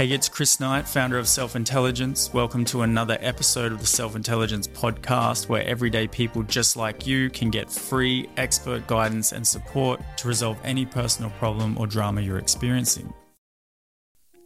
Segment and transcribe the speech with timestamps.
[0.00, 2.32] Hey, it's Chris Knight, founder of Self Intelligence.
[2.32, 7.28] Welcome to another episode of the Self Intelligence podcast, where everyday people just like you
[7.28, 12.38] can get free expert guidance and support to resolve any personal problem or drama you're
[12.38, 13.12] experiencing.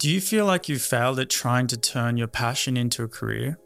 [0.01, 3.57] Do you feel like you failed at trying to turn your passion into a career?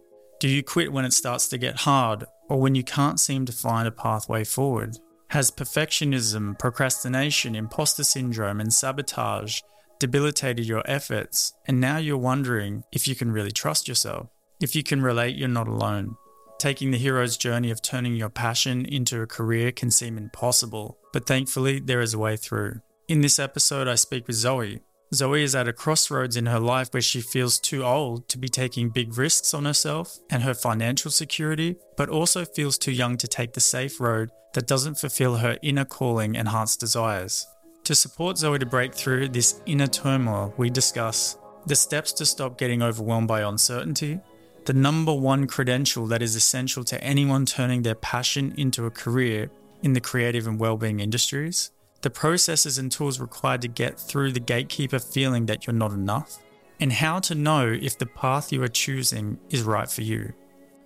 [0.40, 3.52] Do you quit when it starts to get hard or when you can't seem to
[3.52, 4.98] find a pathway forward?
[5.28, 9.62] Has perfectionism, procrastination, imposter syndrome, and sabotage
[9.98, 14.28] debilitated your efforts, and now you're wondering if you can really trust yourself.
[14.60, 16.16] If you can relate, you're not alone.
[16.58, 21.26] Taking the hero's journey of turning your passion into a career can seem impossible, but
[21.26, 22.80] thankfully, there is a way through.
[23.06, 24.80] In this episode, I speak with Zoe.
[25.14, 28.48] Zoe is at a crossroads in her life where she feels too old to be
[28.48, 33.28] taking big risks on herself and her financial security, but also feels too young to
[33.28, 37.46] take the safe road that doesn't fulfill her inner calling and heart's desires.
[37.88, 42.58] To support Zoe to break through this inner turmoil, we discuss the steps to stop
[42.58, 44.20] getting overwhelmed by uncertainty,
[44.66, 49.50] the number one credential that is essential to anyone turning their passion into a career
[49.82, 51.70] in the creative and well-being industries,
[52.02, 56.36] the processes and tools required to get through the gatekeeper feeling that you're not enough,
[56.80, 60.34] and how to know if the path you are choosing is right for you.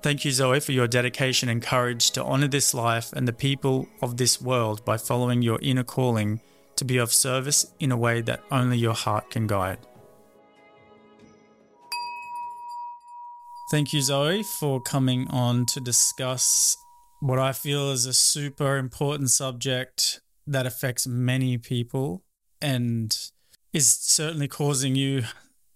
[0.02, 3.88] Thank you, Zoe, for your dedication and courage to honor this life and the people
[4.00, 6.40] of this world by following your inner calling
[6.82, 9.78] to be of service in a way that only your heart can guide.
[13.70, 16.76] Thank you, Zoe, for coming on to discuss
[17.20, 22.24] what I feel is a super important subject that affects many people
[22.60, 23.16] and
[23.72, 25.22] is certainly causing you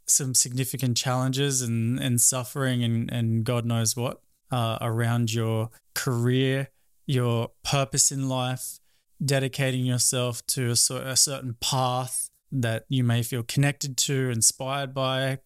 [0.08, 6.68] some significant challenges and, and suffering and, and God knows what uh, around your career,
[7.06, 8.80] your purpose in life,
[9.24, 15.38] dedicating yourself to a, a certain path that you may feel connected to, inspired by,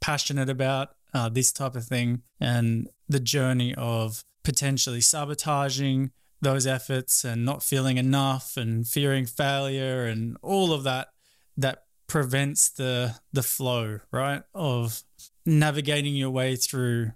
[0.00, 7.24] passionate about, uh, this type of thing, and the journey of potentially sabotaging those efforts
[7.24, 11.08] and not feeling enough and fearing failure and all of that
[11.56, 15.02] that prevents the the flow right of
[15.44, 17.12] navigating your way through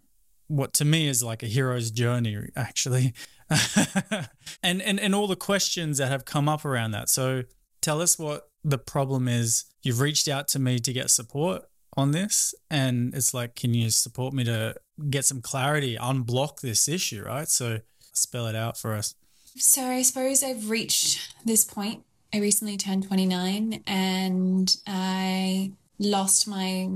[0.49, 3.15] what to me is like a hero's journey actually
[4.62, 7.09] and, and and all the questions that have come up around that.
[7.09, 7.44] So
[7.81, 9.65] tell us what the problem is.
[9.82, 11.62] You've reached out to me to get support
[11.97, 14.77] on this, and it's like, can you support me to
[15.10, 17.49] get some clarity, unblock this issue, right?
[17.49, 17.81] So
[18.12, 19.15] spell it out for us.
[19.56, 22.04] So I suppose I've reached this point.
[22.33, 26.88] I recently turned 29 and I lost my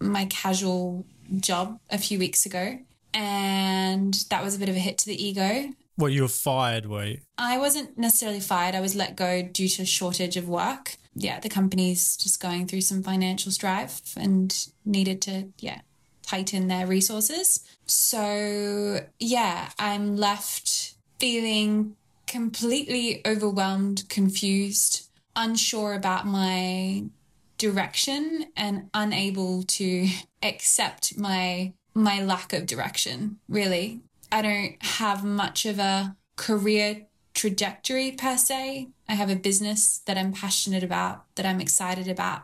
[0.00, 1.04] my casual
[1.38, 2.78] job a few weeks ago
[3.12, 6.86] and that was a bit of a hit to the ego well, you were fired,
[6.86, 7.18] were you?
[7.36, 8.74] I wasn't necessarily fired.
[8.74, 10.96] I was let go due to a shortage of work.
[11.14, 15.82] Yeah, the company's just going through some financial strife and needed to, yeah,
[16.22, 17.60] tighten their resources.
[17.84, 21.96] So, yeah, I'm left feeling
[22.26, 27.04] completely overwhelmed, confused, unsure about my
[27.58, 30.08] direction and unable to
[30.42, 34.00] accept my my lack of direction really
[34.32, 38.88] I don't have much of a career trajectory per se.
[39.08, 42.42] I have a business that I'm passionate about, that I'm excited about,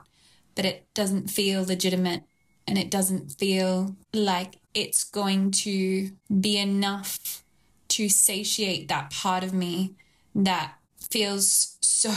[0.54, 2.24] but it doesn't feel legitimate
[2.66, 7.44] and it doesn't feel like it's going to be enough
[7.88, 9.94] to satiate that part of me
[10.34, 12.12] that feels so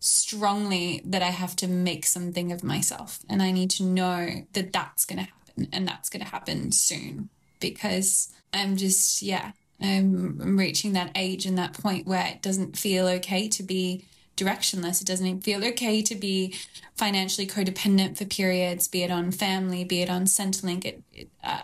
[0.00, 3.20] strongly that I have to make something of myself.
[3.28, 5.41] And I need to know that that's going to happen
[5.72, 7.28] and that's going to happen soon
[7.60, 12.76] because I'm just, yeah, I'm, I'm reaching that age and that point where it doesn't
[12.76, 14.04] feel okay to be
[14.36, 15.00] directionless.
[15.00, 16.54] It doesn't feel okay to be
[16.94, 20.84] financially codependent for periods, be it on family, be it on Centrelink.
[20.84, 21.62] It, it uh,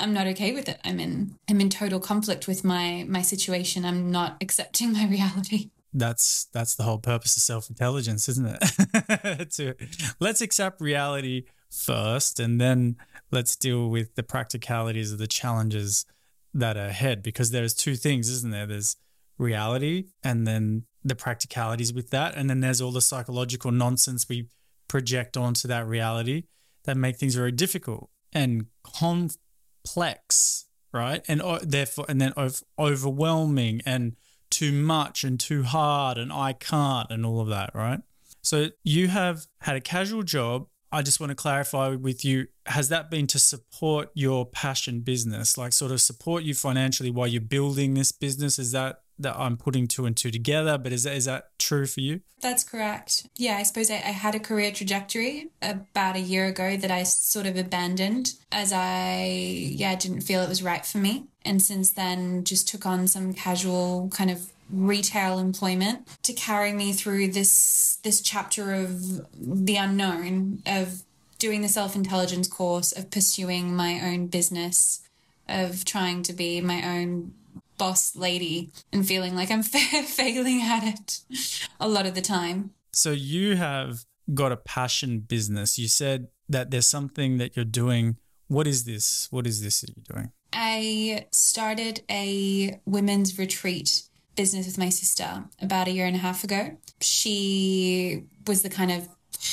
[0.00, 0.78] I'm not okay with it.
[0.84, 3.84] I'm in I'm in total conflict with my my situation.
[3.84, 5.70] I'm not accepting my reality.
[5.92, 9.50] That's that's the whole purpose of self intelligence, isn't it?
[9.52, 9.74] to
[10.20, 12.96] let's accept reality first, and then
[13.30, 16.06] let's deal with the practicalities of the challenges
[16.52, 18.66] that are ahead because there's two things, isn't there?
[18.66, 18.96] There's
[19.38, 22.36] reality and then the practicalities with that.
[22.36, 24.48] And then there's all the psychological nonsense we
[24.88, 26.44] project onto that reality
[26.84, 31.24] that make things very difficult and complex, right?
[31.26, 32.32] And uh, therefore, and then
[32.78, 34.16] overwhelming and
[34.50, 38.00] too much and too hard and I can't and all of that, right?
[38.42, 42.88] So you have had a casual job I just want to clarify with you has
[42.88, 47.42] that been to support your passion business, like sort of support you financially while you're
[47.42, 48.58] building this business?
[48.58, 51.86] Is that that I'm putting two and two together, but is that, is that true
[51.86, 52.20] for you?
[52.40, 53.26] That's correct.
[53.36, 57.04] Yeah, I suppose I, I, had a career trajectory about a year ago that I
[57.04, 59.24] sort of abandoned as I,
[59.70, 61.26] yeah, didn't feel it was right for me.
[61.44, 66.92] And since then, just took on some casual kind of retail employment to carry me
[66.92, 71.02] through this this chapter of the unknown of
[71.38, 75.00] doing the self intelligence course of pursuing my own business
[75.48, 77.32] of trying to be my own
[77.76, 81.20] boss lady and feeling like I'm failing at it
[81.80, 82.70] a lot of the time.
[82.92, 85.78] So you have got a passion business.
[85.78, 88.16] You said that there's something that you're doing.
[88.48, 89.28] What is this?
[89.30, 90.32] What is this that you're doing?
[90.52, 94.02] I started a women's retreat
[94.34, 96.76] business with my sister about a year and a half ago.
[97.00, 99.08] She was the kind of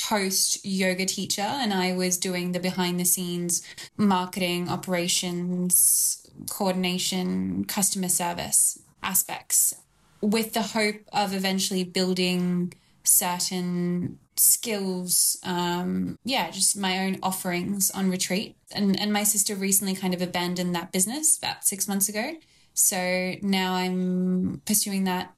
[0.08, 3.62] host yoga teacher and I was doing the behind the scenes
[3.96, 9.74] marketing, operations, coordination, customer service aspects
[10.20, 12.72] with the hope of eventually building
[13.04, 19.94] certain skills um yeah just my own offerings on retreat and and my sister recently
[19.94, 22.32] kind of abandoned that business about 6 months ago
[22.74, 25.34] so now I'm pursuing that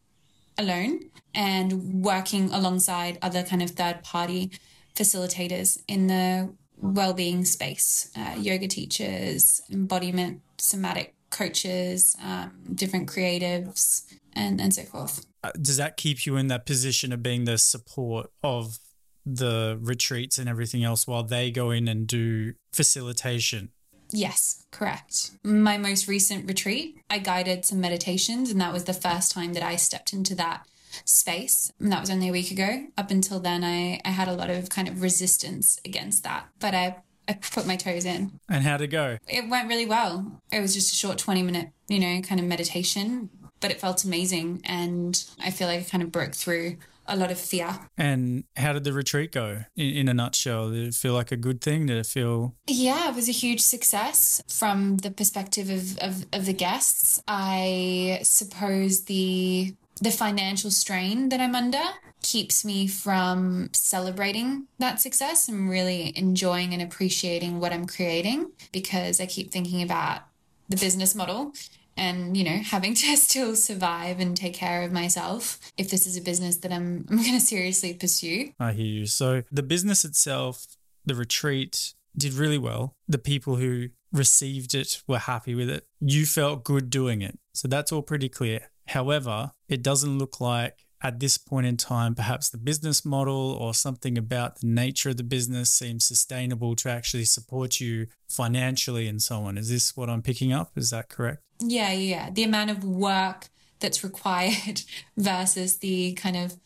[0.59, 1.01] alone
[1.35, 4.53] and working alongside other kind of third party
[4.95, 14.05] facilitators in the well-being space uh, yoga teachers embodiment somatic coaches um, different creatives
[14.35, 15.27] and, and so forth.
[15.43, 18.79] Uh, does that keep you in that position of being the support of
[19.27, 23.71] the retreats and everything else while they go in and do facilitation
[24.15, 25.33] Yes, correct.
[25.43, 29.63] My most recent retreat, I guided some meditations, and that was the first time that
[29.63, 30.67] I stepped into that
[31.05, 31.73] space.
[31.81, 32.87] And that was only a week ago.
[32.97, 36.75] Up until then, I, I had a lot of kind of resistance against that, but
[36.75, 36.97] I,
[37.29, 38.39] I put my toes in.
[38.49, 39.19] And how'd it go?
[39.27, 40.41] It went really well.
[40.53, 44.05] It was just a short 20 minute, you know, kind of meditation, but it felt
[44.05, 44.63] amazing.
[44.65, 47.79] And I feel like I kind of broke through a lot of fear.
[47.97, 50.71] And how did the retreat go in, in, a nutshell?
[50.71, 51.87] Did it feel like a good thing?
[51.87, 52.55] Did it feel.
[52.67, 57.23] Yeah, it was a huge success from the perspective of, of, of the guests.
[57.29, 61.83] I suppose the the financial strain that I'm under
[62.21, 69.21] keeps me from celebrating that success and really enjoying and appreciating what I'm creating because
[69.21, 70.23] I keep thinking about
[70.69, 71.53] the business model
[71.97, 76.17] and you know having to still survive and take care of myself if this is
[76.17, 78.53] a business that i'm, I'm going to seriously pursue.
[78.59, 79.07] I hear you.
[79.07, 80.67] So the business itself
[81.05, 82.97] the retreat did really well.
[83.09, 85.87] The people who received it were happy with it.
[86.01, 87.39] You felt good doing it.
[87.53, 88.71] So that's all pretty clear.
[88.89, 93.75] However it doesn't look like at this point in time, perhaps the business model or
[93.75, 99.21] something about the nature of the business seems sustainable to actually support you financially and
[99.21, 99.59] so on.
[99.59, 100.73] Is this what I'm picking up?
[100.77, 101.43] Is that correct?
[101.61, 102.31] Yeah, yeah.
[102.31, 104.81] The amount of work that's required
[105.19, 106.57] versus the kind of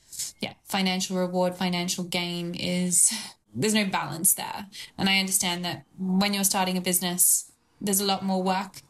[0.40, 3.12] yeah, financial reward, financial gain is
[3.52, 4.66] there's no balance there.
[4.96, 7.50] And I understand that when you're starting a business,
[7.80, 8.82] there's a lot more work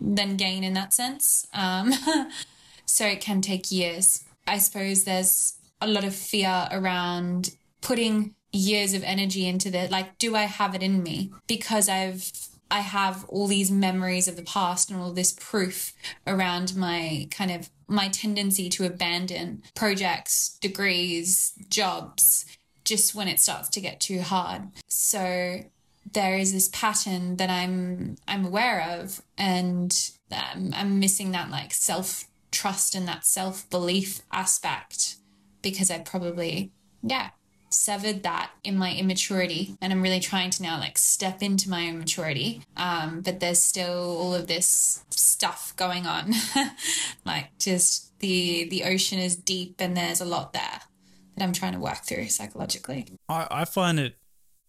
[0.00, 1.46] than gain in that sense.
[1.54, 1.92] Um,
[2.86, 8.94] so it can take years I suppose there's a lot of fear around putting years
[8.94, 12.30] of energy into the like do I have it in me because I've
[12.70, 15.92] I have all these memories of the past and all this proof
[16.26, 22.44] around my kind of my tendency to abandon projects, degrees, jobs
[22.84, 24.62] just when it starts to get too hard.
[24.88, 25.60] So
[26.12, 32.24] there is this pattern that I'm I'm aware of and I'm missing that like self
[32.50, 35.16] trust and that self belief aspect
[35.62, 36.72] because I probably,
[37.02, 37.30] yeah,
[37.70, 39.76] severed that in my immaturity.
[39.80, 42.62] And I'm really trying to now like step into my own maturity.
[42.76, 46.32] Um, but there's still all of this stuff going on.
[47.24, 50.80] like just the the ocean is deep and there's a lot there
[51.36, 53.06] that I'm trying to work through psychologically.
[53.28, 54.16] I, I find it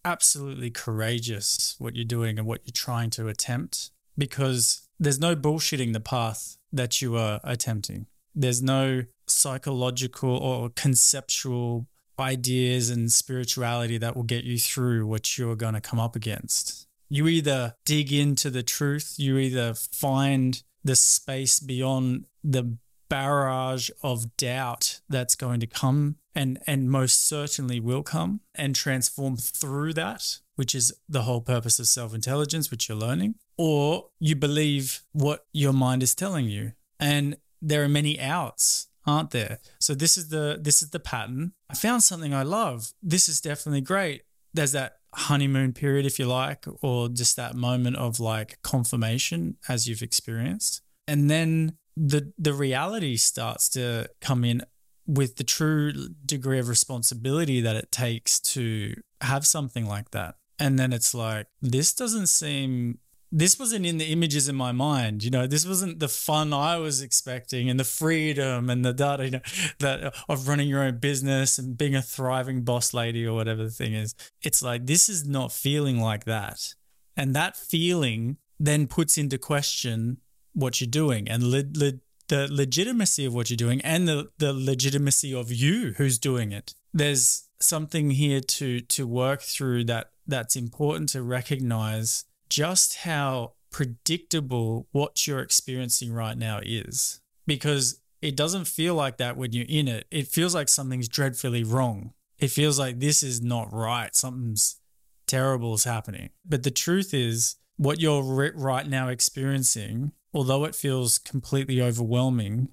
[0.04, 5.94] absolutely courageous what you're doing and what you're trying to attempt because there's no bullshitting
[5.94, 8.08] the path that you are attempting.
[8.36, 11.88] There's no psychological or conceptual
[12.20, 16.88] ideas and spirituality that will get you through what you're going to come up against.
[17.10, 22.78] You either dig into the truth, you either find the space beyond the
[23.10, 29.38] barrage of doubt that's going to come and and most certainly will come and transform
[29.38, 35.02] through that which is the whole purpose of self-intelligence which you're learning or you believe
[35.14, 36.74] what your mind is telling you.
[37.00, 39.60] And there are many outs, aren't there?
[39.80, 41.54] So this is the this is the pattern.
[41.70, 42.94] I found something I love.
[43.02, 44.24] This is definitely great.
[44.54, 49.88] There's that honeymoon period if you like or just that moment of like confirmation as
[49.88, 50.82] you've experienced.
[51.08, 54.62] And then the the reality starts to come in
[55.08, 55.94] with the true
[56.26, 60.36] degree of responsibility that it takes to have something like that.
[60.60, 63.00] And then it's like, this doesn't seem
[63.32, 65.24] this wasn't in the images in my mind.
[65.24, 69.26] You know, this wasn't the fun I was expecting and the freedom and the data,
[69.26, 69.42] you know,
[69.80, 73.64] that uh, of running your own business and being a thriving boss lady or whatever
[73.64, 74.16] the thing is.
[74.42, 76.74] It's like, this is not feeling like that.
[77.16, 80.18] And that feeling then puts into question
[80.54, 84.54] what you're doing and le- le- the legitimacy of what you're doing and the, the
[84.54, 86.74] legitimacy of you who's doing it.
[86.94, 94.88] There's something here to to work through that that's important to recognize just how predictable
[94.92, 99.88] what you're experiencing right now is because it doesn't feel like that when you're in
[99.88, 100.08] it.
[100.10, 102.14] It feels like something's dreadfully wrong.
[102.40, 104.16] It feels like this is not right.
[104.16, 104.80] Something's
[105.28, 106.30] terrible is happening.
[106.46, 112.70] But the truth is, what you're right now experiencing, although it feels completely overwhelming,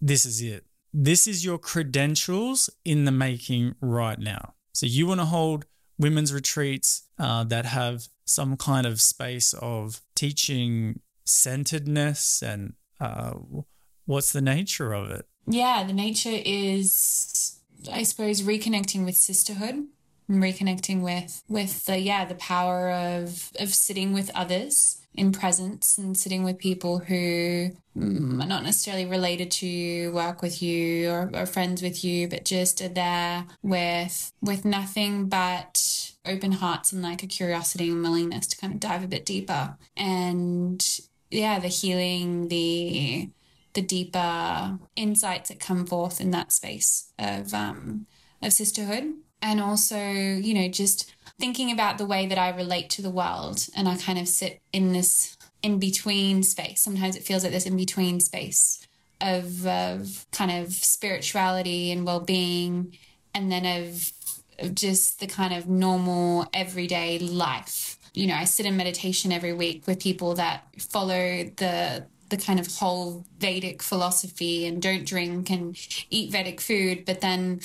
[0.00, 0.64] this is it.
[0.92, 4.54] This is your credentials in the making right now.
[4.72, 5.66] So you want to hold
[5.98, 13.32] women's retreats uh, that have some kind of space of teaching centeredness and uh,
[14.04, 15.26] what's the nature of it?
[15.46, 17.58] Yeah, the nature is,
[17.90, 19.86] I suppose, reconnecting with sisterhood
[20.28, 25.98] and reconnecting with with the yeah the power of of sitting with others in presence
[25.98, 31.10] and sitting with people who mm, are not necessarily related to you, work with you,
[31.10, 36.92] or are friends with you, but just are there with with nothing but open hearts
[36.92, 39.76] and like a curiosity and willingness to kind of dive a bit deeper.
[39.96, 40.86] And
[41.32, 43.28] yeah, the healing, the
[43.74, 48.06] the deeper insights that come forth in that space of um,
[48.40, 53.02] of sisterhood, and also you know just thinking about the way that I relate to
[53.02, 56.80] the world, and I kind of sit in this in between space.
[56.80, 58.86] Sometimes it feels like this in between space
[59.20, 62.96] of, of kind of spirituality and well being,
[63.34, 64.12] and then of
[64.58, 67.98] of just the kind of normal everyday life.
[68.14, 72.60] You know, I sit in meditation every week with people that follow the the kind
[72.60, 75.76] of whole Vedic philosophy and don't drink and
[76.10, 77.60] eat Vedic food, but then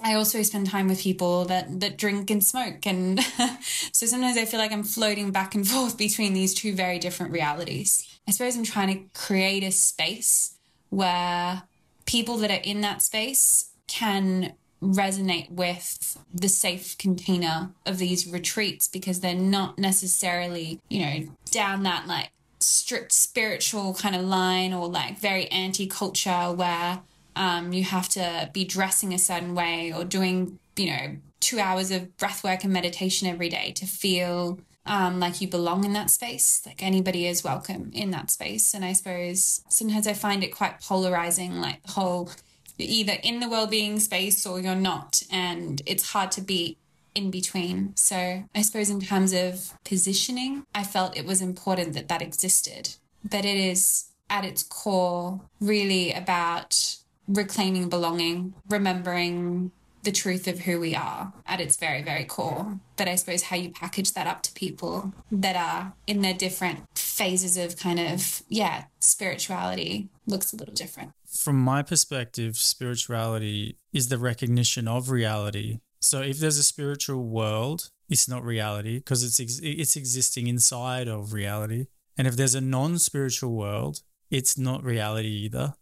[0.00, 3.20] I also spend time with people that that drink and smoke and
[3.92, 7.32] so sometimes I feel like I'm floating back and forth between these two very different
[7.32, 8.06] realities.
[8.26, 10.56] I suppose I'm trying to create a space
[10.90, 11.62] where
[12.06, 18.86] people that are in that space can resonate with the safe container of these retreats
[18.86, 24.88] because they're not necessarily, you know, down that like strict spiritual kind of line or
[24.88, 27.00] like very anti culture where
[27.38, 31.90] um, you have to be dressing a certain way or doing, you know, two hours
[31.90, 36.10] of breath work and meditation every day to feel um, like you belong in that
[36.10, 36.62] space.
[36.66, 38.74] Like anybody is welcome in that space.
[38.74, 42.30] And I suppose sometimes I find it quite polarizing, like the whole
[42.78, 46.76] you're either in the well-being space or you're not and it's hard to be
[47.14, 52.08] in between so i suppose in terms of positioning i felt it was important that
[52.08, 52.90] that existed
[53.24, 59.70] that it is at its core really about reclaiming belonging remembering
[60.02, 62.78] the truth of who we are at its very, very core.
[62.96, 66.86] But I suppose how you package that up to people that are in their different
[66.96, 71.12] phases of kind of, yeah, spirituality looks a little different.
[71.26, 75.80] From my perspective, spirituality is the recognition of reality.
[76.00, 81.08] So if there's a spiritual world, it's not reality because it's ex- it's existing inside
[81.08, 81.86] of reality.
[82.16, 85.74] And if there's a non-spiritual world, it's not reality either.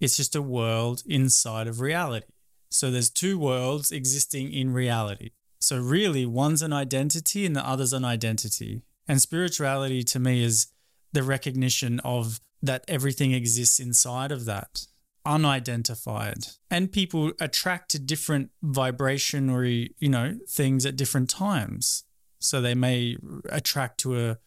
[0.00, 2.26] It's just a world inside of reality.
[2.70, 5.30] So there's two worlds existing in reality.
[5.60, 8.82] So really, one's an identity and the other's an identity.
[9.06, 10.68] And spirituality to me is
[11.12, 14.86] the recognition of that everything exists inside of that,
[15.26, 16.46] unidentified.
[16.70, 22.04] And people attract to different vibrationary, you know, things at different times.
[22.38, 23.16] So they may
[23.50, 24.38] attract to a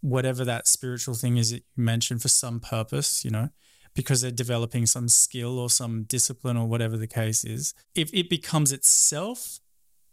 [0.00, 3.50] whatever that spiritual thing is that you mentioned for some purpose, you know
[3.96, 7.74] because they're developing some skill or some discipline or whatever the case is.
[7.94, 9.58] If it becomes itself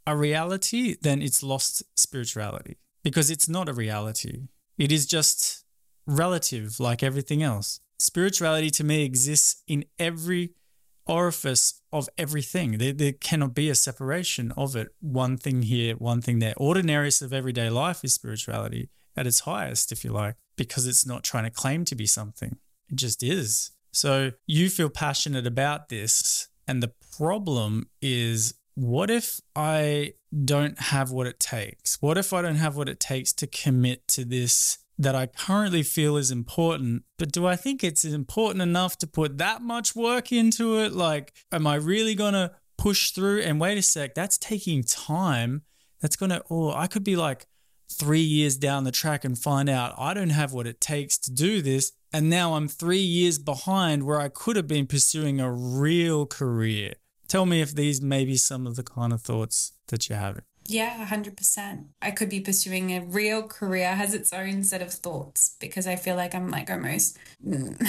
[0.07, 4.47] a reality, then it's lost spirituality because it's not a reality.
[4.77, 5.65] It is just
[6.07, 7.81] relative, like everything else.
[7.99, 10.53] Spirituality to me exists in every
[11.05, 12.77] orifice of everything.
[12.77, 14.87] There, there cannot be a separation of it.
[15.01, 16.53] One thing here, one thing there.
[16.57, 21.23] Ordinariness of everyday life is spirituality at its highest, if you like, because it's not
[21.23, 22.57] trying to claim to be something.
[22.89, 23.71] It just is.
[23.93, 26.49] So you feel passionate about this.
[26.67, 32.01] And the problem is what if I don't have what it takes?
[32.01, 35.83] What if I don't have what it takes to commit to this that I currently
[35.83, 40.31] feel is important, but do I think it's important enough to put that much work
[40.31, 40.93] into it?
[40.93, 43.41] Like, am I really going to push through?
[43.41, 45.63] And wait a sec, that's taking time.
[45.99, 47.47] That's going to, or I could be like
[47.91, 51.31] three years down the track and find out I don't have what it takes to
[51.31, 51.91] do this.
[52.11, 56.93] And now I'm three years behind where I could have been pursuing a real career.
[57.27, 60.43] Tell me if these may be some of the kind of thoughts that you're having.
[60.65, 61.85] Yeah, 100%.
[62.01, 65.95] I could be pursuing a real career has its own set of thoughts because I
[65.95, 67.81] feel like I'm like almost not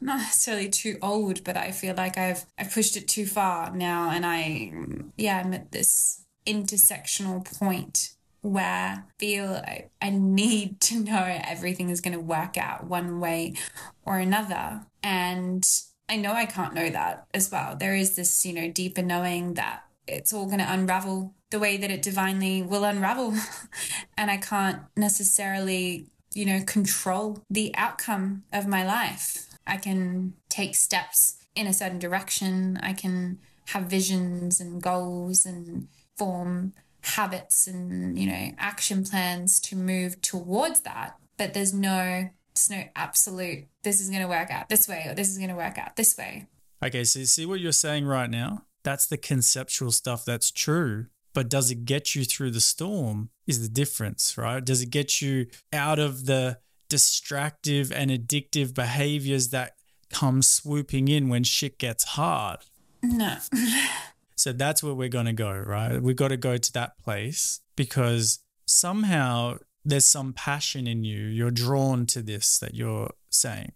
[0.00, 4.24] necessarily too old, but I feel like I've I've pushed it too far now and
[4.24, 4.72] I
[5.16, 9.62] yeah, I'm at this intersectional point where I feel
[10.00, 13.54] I, need to know everything is going to work out one way
[14.04, 15.66] or another and
[16.08, 17.74] I know I can't know that as well.
[17.74, 21.78] There is this, you know, deeper knowing that it's all going to unravel the way
[21.78, 23.34] that it divinely will unravel.
[24.18, 29.46] and I can't necessarily, you know, control the outcome of my life.
[29.66, 32.78] I can take steps in a certain direction.
[32.82, 39.76] I can have visions and goals and form habits and, you know, action plans to
[39.76, 41.16] move towards that.
[41.36, 45.14] But there's no there's no absolute this is going to work out this way or
[45.14, 46.46] this is going to work out this way.
[46.84, 48.64] Okay, so you see what you're saying right now?
[48.82, 51.06] That's the conceptual stuff that's true.
[51.34, 53.30] But does it get you through the storm?
[53.46, 54.62] Is the difference, right?
[54.62, 59.76] Does it get you out of the distractive and addictive behaviors that
[60.10, 62.58] come swooping in when shit gets hard?
[63.02, 63.38] No.
[64.36, 66.02] so that's where we're going to go, right?
[66.02, 71.18] We've got to go to that place because somehow there's some passion in you.
[71.18, 73.72] You're drawn to this that you're saying.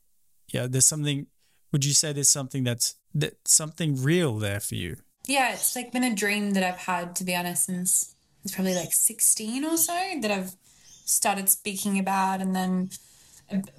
[0.53, 1.27] Yeah, there's something.
[1.73, 4.97] Would you say there's something that's that something real there for you?
[5.27, 8.77] Yeah, it's like been a dream that I've had to be honest since it's probably
[8.77, 10.55] like 16 or so that I've
[11.05, 12.91] started speaking about and then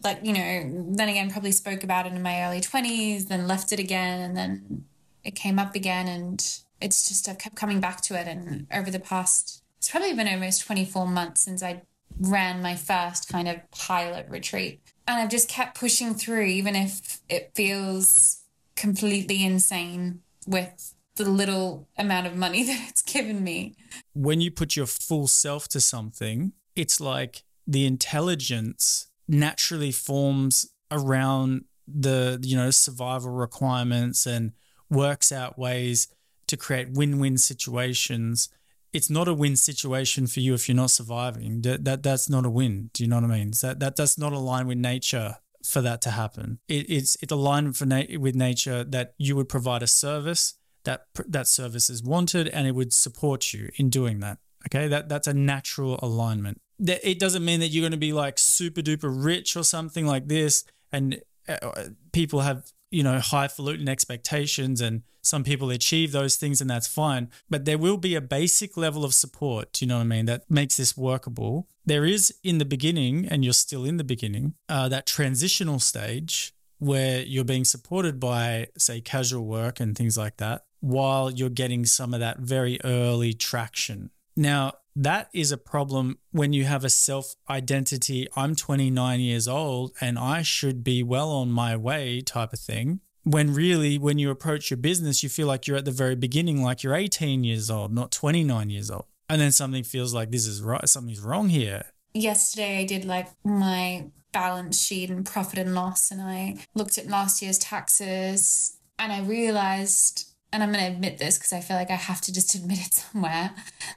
[0.04, 3.72] like you know then again probably spoke about it in my early 20s then left
[3.72, 4.86] it again and then
[5.24, 8.92] it came up again and it's just I've kept coming back to it and over
[8.92, 11.82] the past it's probably been almost 24 months since I
[12.20, 14.82] ran my first kind of pilot retreat.
[15.08, 18.42] And I've just kept pushing through, even if it feels
[18.76, 23.76] completely insane with the little amount of money that it's given me.
[24.14, 31.66] When you put your full self to something, it's like the intelligence naturally forms around
[31.86, 34.52] the you know survival requirements and
[34.90, 36.08] works out ways
[36.48, 38.50] to create win-win situations
[38.94, 41.62] it's not a win situation for you if you're not surviving.
[41.62, 42.90] That, that that's not a win.
[42.94, 43.52] Do you know what I mean?
[43.62, 46.60] That that does not align with nature for that to happen.
[46.68, 51.08] It, it's it's aligned for na- with nature that you would provide a service that
[51.28, 54.40] that service is wanted and it would support you in doing that.
[54.68, 56.62] Okay, that that's a natural alignment.
[56.80, 60.06] That it doesn't mean that you're going to be like super duper rich or something
[60.06, 66.38] like this, and uh, people have you know highfalutin expectations and some people achieve those
[66.38, 67.30] things and that's fine.
[67.50, 70.50] But there will be a basic level of support, you know what I mean, that
[70.50, 71.68] makes this workable.
[71.86, 76.54] There is in the beginning, and you're still in the beginning, uh, that transitional stage
[76.80, 81.86] where you're being supported by, say, casual work and things like that, while you're getting
[81.86, 84.12] some of that very early traction.
[84.36, 88.28] Now, that is a problem when you have a self identity.
[88.36, 93.02] I'm 29 years old and I should be well on my way, type of thing
[93.24, 96.64] when really when you approach your business you feel like you're at the very beginning
[96.64, 100.48] like you're 18 years old not 29 years old and then something feels like this
[100.48, 101.84] is right something's wrong here
[102.14, 107.08] yesterday i did like my balance sheet and profit and loss and i looked at
[107.08, 111.76] last year's taxes and i realized and i'm going to admit this because i feel
[111.76, 113.52] like i have to just admit it somewhere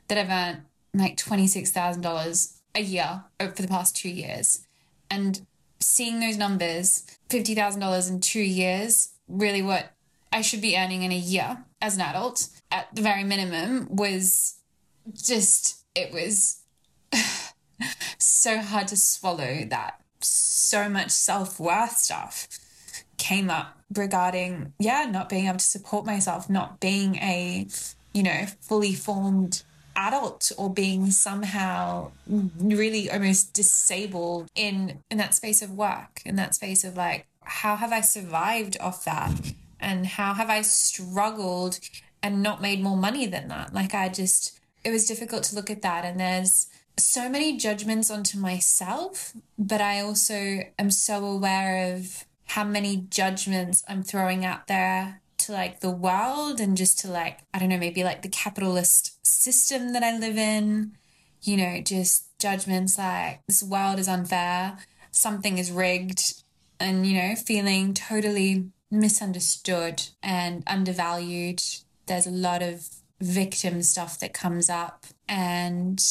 [0.09, 0.63] that i've earned
[0.94, 4.66] like $26000 a year for the past two years.
[5.11, 5.46] And
[5.81, 9.92] seeing those numbers $50000 in two years really what
[10.33, 14.57] I should be earning in a year as an adult at the very minimum was
[15.12, 16.61] just, it was
[18.18, 22.48] so hard to swallow that so much self worth stuff
[23.16, 27.66] came up regarding, yeah, not being able to support myself, not being a,
[28.12, 29.62] you know, fully formed
[29.96, 32.11] adult or being somehow
[32.59, 37.76] really almost disabled in in that space of work in that space of like how
[37.76, 39.53] have I survived off that?
[39.81, 41.81] And how have I struggled
[42.22, 43.74] and not made more money than that?
[43.74, 46.05] Like, I just, it was difficult to look at that.
[46.05, 52.64] And there's so many judgments onto myself, but I also am so aware of how
[52.64, 57.59] many judgments I'm throwing out there to like the world and just to like, I
[57.59, 60.96] don't know, maybe like the capitalist system that I live in,
[61.42, 64.79] you know, just judgments like this world is unfair
[65.11, 66.42] something is rigged
[66.79, 71.62] and, you know, feeling totally misunderstood and undervalued.
[72.07, 72.88] There's a lot of
[73.20, 75.07] victim stuff that comes up.
[75.29, 76.03] And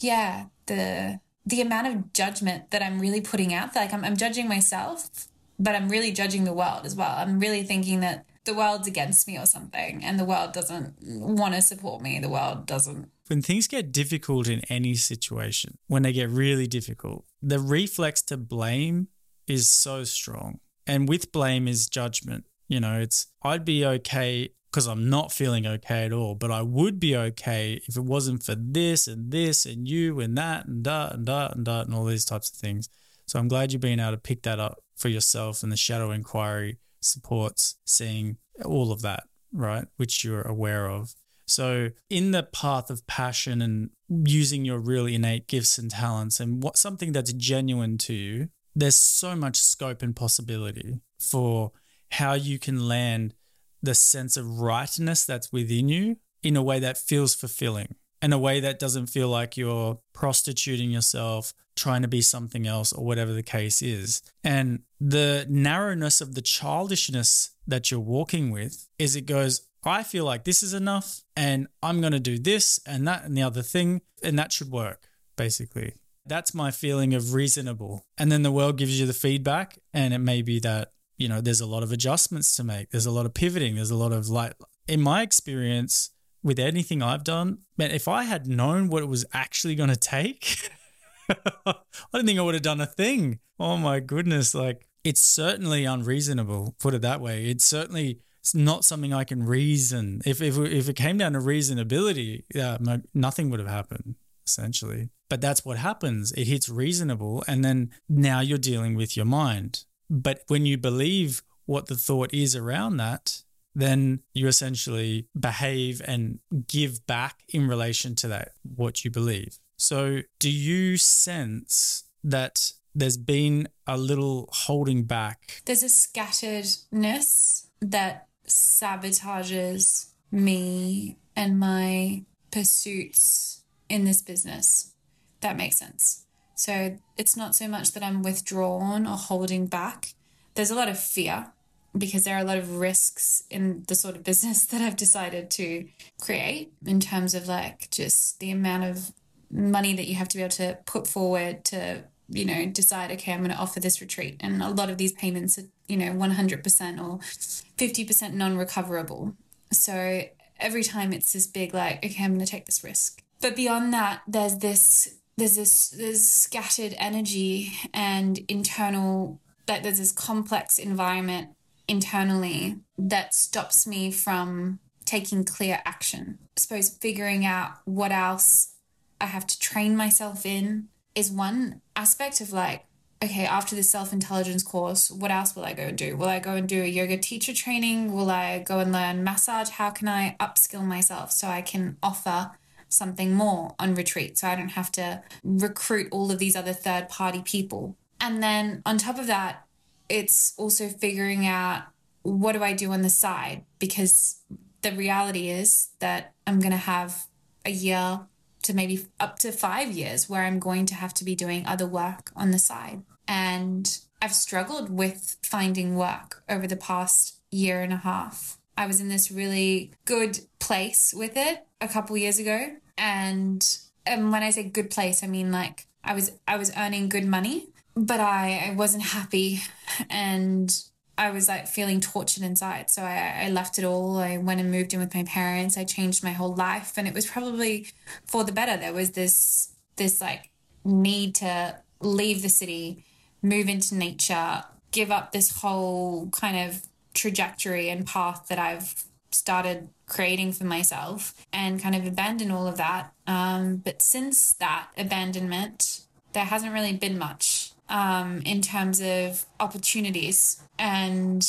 [0.00, 4.48] yeah, the the amount of judgment that I'm really putting out, like I'm, I'm judging
[4.48, 5.28] myself,
[5.60, 7.14] but I'm really judging the world as well.
[7.16, 11.54] I'm really thinking that the world's against me or something and the world doesn't want
[11.54, 12.18] to support me.
[12.18, 13.10] The world doesn't.
[13.28, 18.36] When things get difficult in any situation, when they get really difficult, the reflex to
[18.36, 19.08] blame
[19.46, 20.60] is so strong.
[20.86, 22.46] And with blame is judgment.
[22.68, 26.62] You know, it's, I'd be okay because I'm not feeling okay at all, but I
[26.62, 30.84] would be okay if it wasn't for this and this and you and that and
[30.84, 32.88] that and that and that and all these types of things.
[33.26, 36.10] So I'm glad you've been able to pick that up for yourself and the shadow
[36.10, 39.86] inquiry supports seeing all of that, right?
[39.96, 41.14] Which you're aware of.
[41.48, 46.62] So, in the path of passion and using your really innate gifts and talents and
[46.62, 51.72] what something that's genuine to you, there's so much scope and possibility for
[52.12, 53.34] how you can land
[53.82, 58.38] the sense of rightness that's within you in a way that feels fulfilling, in a
[58.38, 63.32] way that doesn't feel like you're prostituting yourself, trying to be something else, or whatever
[63.32, 64.22] the case is.
[64.42, 70.24] And the narrowness of the childishness that you're walking with is it goes, I feel
[70.24, 73.62] like this is enough, and I'm going to do this and that and the other
[73.62, 75.92] thing, and that should work, basically.
[76.26, 78.04] That's my feeling of reasonable.
[78.18, 81.40] And then the world gives you the feedback, and it may be that, you know,
[81.40, 82.90] there's a lot of adjustments to make.
[82.90, 83.76] There's a lot of pivoting.
[83.76, 84.54] There's a lot of like,
[84.88, 86.10] in my experience,
[86.42, 89.96] with anything I've done, man, if I had known what it was actually going to
[89.96, 90.70] take,
[91.66, 91.74] I
[92.12, 93.40] don't think I would have done a thing.
[93.58, 94.54] Oh my goodness.
[94.54, 97.46] Like, it's certainly unreasonable, put it that way.
[97.46, 100.20] It's certainly it's not something I can reason.
[100.24, 102.76] If, if, if it came down to reasonability, yeah,
[103.12, 104.14] nothing would have happened,
[104.46, 105.10] essentially.
[105.28, 106.32] But that's what happens.
[106.32, 109.84] It hits reasonable, and then now you're dealing with your mind.
[110.08, 113.42] But when you believe what the thought is around that,
[113.74, 119.58] then you essentially behave and give back in relation to that, what you believe.
[119.76, 125.62] So, do you sense that there's been a little holding back?
[125.66, 134.92] There's a scatteredness that sabotages me and my pursuits in this business.
[135.40, 136.24] That makes sense.
[136.54, 140.14] So, it's not so much that I'm withdrawn or holding back.
[140.54, 141.52] There's a lot of fear
[141.96, 145.50] because there are a lot of risks in the sort of business that I've decided
[145.52, 145.86] to
[146.20, 149.12] create in terms of like just the amount of
[149.50, 153.32] money that you have to be able to put forward to you know decide okay
[153.32, 154.36] i'm going to offer this retreat.
[154.40, 159.34] And a lot of these payments are you know 100% or 50% non-recoverable.
[159.72, 160.22] So
[160.58, 163.22] every time it's this big like okay i'm going to take this risk.
[163.40, 170.12] But beyond that there's this there's this there's scattered energy and internal that there's this
[170.12, 171.50] complex environment
[171.88, 176.38] internally that stops me from taking clear action.
[176.56, 178.72] I suppose figuring out what else
[179.20, 182.84] I have to train myself in is one aspect of like,
[183.22, 186.16] okay, after the self intelligence course, what else will I go and do?
[186.16, 188.12] Will I go and do a yoga teacher training?
[188.12, 189.70] Will I go and learn massage?
[189.70, 192.52] How can I upskill myself so I can offer
[192.88, 197.08] something more on retreat so I don't have to recruit all of these other third
[197.08, 197.96] party people?
[198.20, 199.66] And then on top of that,
[200.08, 201.84] it's also figuring out
[202.22, 204.42] what do I do on the side because
[204.82, 207.26] the reality is that I'm going to have
[207.64, 208.20] a year
[208.66, 211.86] to maybe up to five years where I'm going to have to be doing other
[211.86, 213.02] work on the side.
[213.26, 218.58] And I've struggled with finding work over the past year and a half.
[218.76, 222.76] I was in this really good place with it a couple years ago.
[222.98, 227.08] And, and when I say good place, I mean like I was I was earning
[227.08, 229.62] good money, but I, I wasn't happy
[230.10, 230.72] and
[231.18, 232.90] I was like feeling tortured inside.
[232.90, 234.18] So I, I left it all.
[234.18, 235.78] I went and moved in with my parents.
[235.78, 237.86] I changed my whole life and it was probably
[238.24, 238.76] for the better.
[238.76, 240.50] There was this this like
[240.84, 243.04] need to leave the city,
[243.42, 246.82] move into nature, give up this whole kind of
[247.14, 252.76] trajectory and path that I've started creating for myself and kind of abandon all of
[252.76, 253.12] that.
[253.26, 256.02] Um, but since that abandonment,
[256.32, 257.55] there hasn't really been much
[257.88, 260.62] um, in terms of opportunities.
[260.78, 261.46] And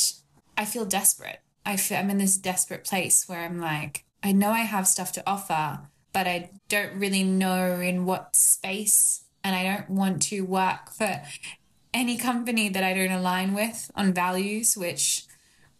[0.56, 1.40] I feel desperate.
[1.64, 5.12] I feel I'm in this desperate place where I'm like, I know I have stuff
[5.12, 5.80] to offer,
[6.12, 9.24] but I don't really know in what space.
[9.44, 11.22] And I don't want to work for
[11.94, 15.24] any company that I don't align with on values, which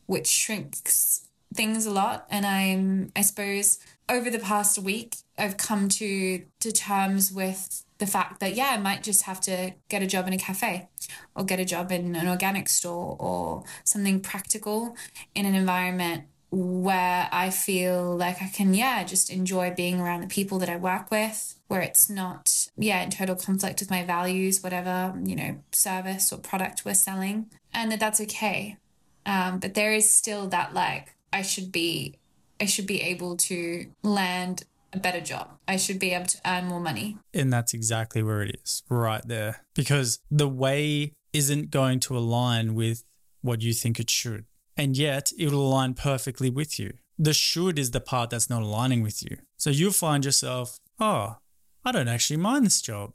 [0.06, 2.26] which shrinks things a lot.
[2.30, 8.06] And I'm I suppose over the past week, I've come to to terms with the
[8.06, 10.88] fact that yeah, I might just have to get a job in a cafe
[11.34, 14.96] or get a job in an organic store or something practical
[15.34, 20.28] in an environment where I feel like I can, yeah, just enjoy being around the
[20.28, 24.62] people that I work with, where it's not, yeah, in total conflict with my values,
[24.62, 28.78] whatever, you know, service or product we're selling, and that that's okay.
[29.26, 32.14] Um, but there is still that, like, I should be,
[32.58, 35.58] I should be able to land a better job.
[35.66, 37.18] I should be able to earn more money.
[37.34, 39.64] And that's exactly where it is, right there.
[39.74, 43.04] Because the way isn't going to align with
[43.42, 44.46] what you think it should
[44.78, 46.94] and yet it will align perfectly with you.
[47.18, 49.38] The should is the part that's not aligning with you.
[49.56, 51.36] So you'll find yourself, oh,
[51.84, 53.12] I don't actually mind this job.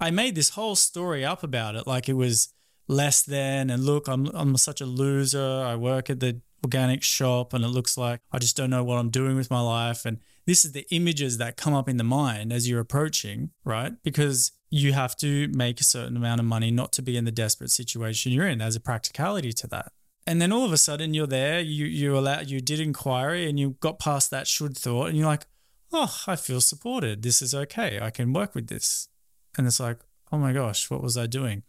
[0.00, 2.54] I made this whole story up about it like it was
[2.88, 5.62] less than and look I'm I'm such a loser.
[5.62, 8.98] I work at the organic shop and it looks like I just don't know what
[8.98, 10.04] I'm doing with my life.
[10.04, 13.92] And this is the images that come up in the mind as you're approaching, right?
[14.02, 17.30] Because you have to make a certain amount of money not to be in the
[17.30, 18.58] desperate situation you're in.
[18.58, 19.92] There's a practicality to that.
[20.26, 23.60] And then all of a sudden you're there you you allow you did inquiry and
[23.60, 25.46] you got past that should thought and you're like
[25.92, 27.22] oh i feel supported.
[27.22, 28.00] This is okay.
[28.00, 29.08] I can work with this.
[29.56, 29.98] And it's like
[30.32, 31.62] oh my gosh what was i doing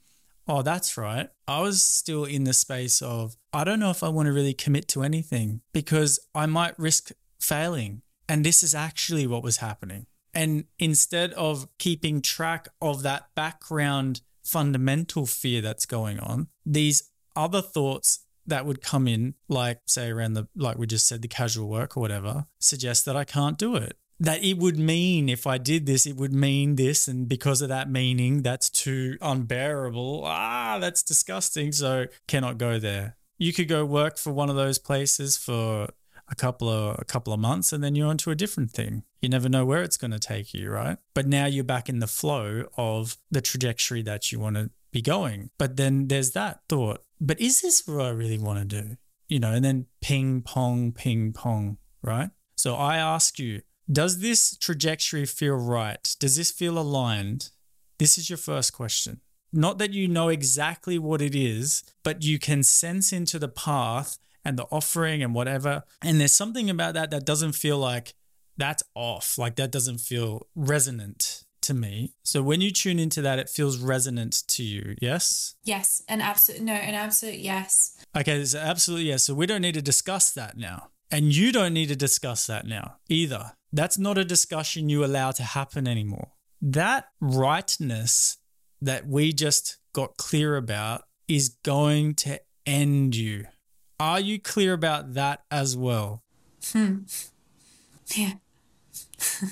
[0.47, 1.29] oh that's right.
[1.47, 4.53] I was still in the space of i don't know if i want to really
[4.53, 8.01] commit to anything because i might risk failing.
[8.27, 10.07] And this is actually what was happening.
[10.33, 17.61] And instead of keeping track of that background fundamental fear that's going on these other
[17.61, 21.67] thoughts that would come in, like say around the like we just said, the casual
[21.67, 23.97] work or whatever, suggest that I can't do it.
[24.19, 27.69] That it would mean if I did this, it would mean this, and because of
[27.69, 30.23] that meaning, that's too unbearable.
[30.25, 31.71] Ah, that's disgusting.
[31.71, 33.17] So cannot go there.
[33.37, 35.89] You could go work for one of those places for
[36.27, 39.03] a couple of a couple of months and then you're onto a different thing.
[39.21, 40.97] You never know where it's going to take you, right?
[41.13, 45.01] But now you're back in the flow of the trajectory that you want to be
[45.01, 45.51] going.
[45.59, 48.97] But then there's that thought but is this what I really want to do?
[49.27, 52.29] You know, and then ping pong, ping pong, right?
[52.57, 56.15] So I ask you, does this trajectory feel right?
[56.19, 57.49] Does this feel aligned?
[57.99, 59.21] This is your first question.
[59.53, 64.17] Not that you know exactly what it is, but you can sense into the path
[64.43, 65.83] and the offering and whatever.
[66.01, 68.15] And there's something about that that doesn't feel like
[68.57, 72.13] that's off, like that doesn't feel resonant to me.
[72.23, 74.95] So when you tune into that, it feels resonant to you.
[75.01, 75.55] Yes?
[75.63, 76.03] Yes.
[76.07, 77.97] An absolute, no, an absolute yes.
[78.15, 78.43] Okay.
[78.45, 79.23] So absolutely yes.
[79.23, 80.89] So we don't need to discuss that now.
[81.11, 83.53] And you don't need to discuss that now either.
[83.75, 86.29] That's not a discussion you allow to happen anymore.
[86.61, 88.37] That rightness
[88.81, 93.47] that we just got clear about is going to end you.
[93.99, 96.23] Are you clear about that as well?
[96.71, 96.99] Hmm.
[98.15, 98.33] Yeah.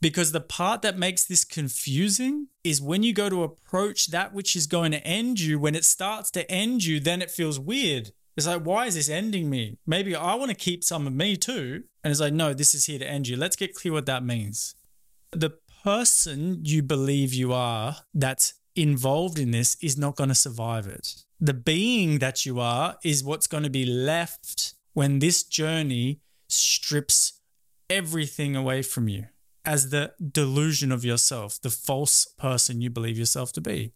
[0.00, 4.56] Because the part that makes this confusing is when you go to approach that which
[4.56, 8.10] is going to end you, when it starts to end you, then it feels weird.
[8.36, 9.78] It's like, why is this ending me?
[9.86, 11.84] Maybe I want to keep some of me too.
[12.04, 13.36] And it's like, no, this is here to end you.
[13.36, 14.74] Let's get clear what that means.
[15.30, 15.52] The
[15.84, 21.24] person you believe you are that's involved in this is not going to survive it.
[21.40, 27.40] The being that you are is what's going to be left when this journey strips
[27.88, 29.26] everything away from you
[29.64, 33.92] as the delusion of yourself, the false person you believe yourself to be.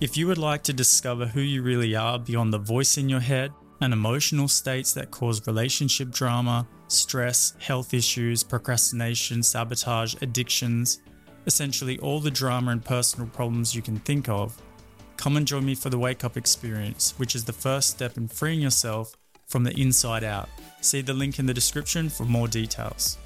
[0.00, 3.20] If you would like to discover who you really are beyond the voice in your
[3.20, 11.00] head and emotional states that cause relationship drama, stress, health issues, procrastination, sabotage, addictions,
[11.46, 14.60] essentially all the drama and personal problems you can think of,
[15.16, 18.28] come and join me for the Wake Up Experience, which is the first step in
[18.28, 19.14] freeing yourself
[19.46, 20.48] from the inside out.
[20.80, 23.18] See the link in the description for more details.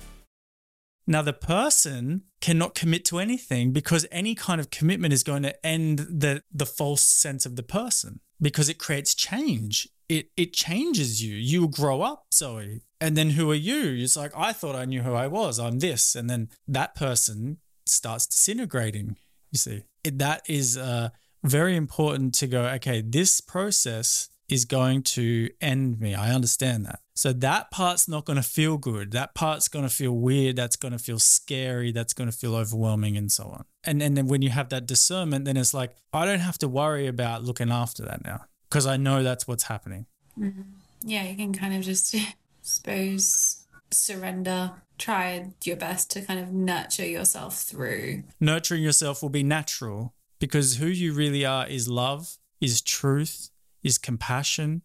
[1.06, 5.66] Now, the person cannot commit to anything because any kind of commitment is going to
[5.66, 9.88] end the, the false sense of the person because it creates change.
[10.10, 11.36] It, it changes you.
[11.36, 12.82] You grow up, Zoe.
[13.00, 14.02] And then who are you?
[14.02, 15.60] It's like, I thought I knew who I was.
[15.60, 16.16] I'm this.
[16.16, 19.14] And then that person starts disintegrating,
[19.52, 19.84] you see.
[20.02, 21.10] It, that is uh,
[21.44, 26.16] very important to go, okay, this process is going to end me.
[26.16, 26.98] I understand that.
[27.14, 29.12] So that part's not going to feel good.
[29.12, 30.56] That part's going to feel weird.
[30.56, 31.92] That's going to feel scary.
[31.92, 33.64] That's going to feel overwhelming and so on.
[33.84, 36.68] And, and then when you have that discernment, then it's like, I don't have to
[36.68, 40.06] worry about looking after that now because I know that's what's happening.
[40.38, 40.62] Mm-hmm.
[41.02, 42.14] Yeah, you can kind of just,
[42.62, 48.22] suppose, surrender, try your best to kind of nurture yourself through.
[48.38, 53.50] Nurturing yourself will be natural because who you really are is love, is truth,
[53.82, 54.82] is compassion,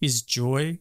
[0.00, 0.78] is joy,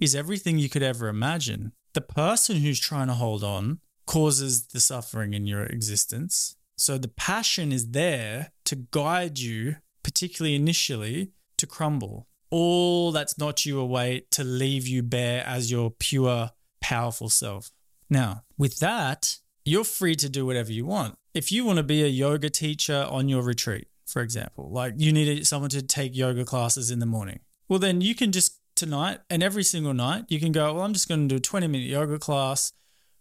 [0.00, 1.72] is everything you could ever imagine.
[1.94, 6.56] The person who's trying to hold on causes the suffering in your existence.
[6.76, 12.26] So the passion is there to guide you, particularly initially, to crumble.
[12.50, 17.70] All that's not you away to leave you bare as your pure, powerful self.
[18.08, 21.16] Now, with that, you're free to do whatever you want.
[21.32, 25.12] If you want to be a yoga teacher on your retreat, for example, like you
[25.12, 29.20] need someone to take yoga classes in the morning, well, then you can just tonight
[29.30, 31.66] and every single night, you can go, well, I'm just going to do a 20
[31.66, 32.72] minute yoga class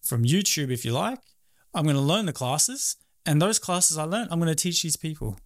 [0.02, 1.20] from YouTube if you like.
[1.74, 4.84] I'm going to learn the classes, and those classes I learned, I'm going to teach
[4.84, 5.40] these people.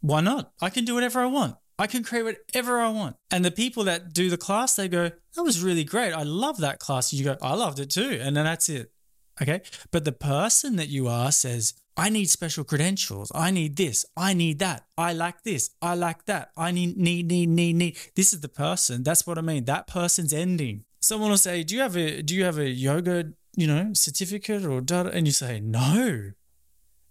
[0.00, 0.52] Why not?
[0.60, 1.56] I can do whatever I want.
[1.82, 3.16] I can create whatever I want.
[3.32, 6.12] And the people that do the class, they go, that was really great.
[6.12, 7.12] I love that class.
[7.12, 8.20] You go, I loved it too.
[8.22, 8.92] And then that's it.
[9.40, 9.62] Okay.
[9.90, 13.32] But the person that you are says, I need special credentials.
[13.34, 14.06] I need this.
[14.16, 14.84] I need that.
[14.96, 15.70] I like this.
[15.82, 16.52] I like that.
[16.56, 17.96] I need, need, need, need, need.
[18.14, 19.02] This is the person.
[19.02, 19.64] That's what I mean.
[19.64, 20.84] That person's ending.
[21.00, 24.64] Someone will say, Do you have a do you have a yoga, you know, certificate
[24.64, 26.30] or da and you say, No.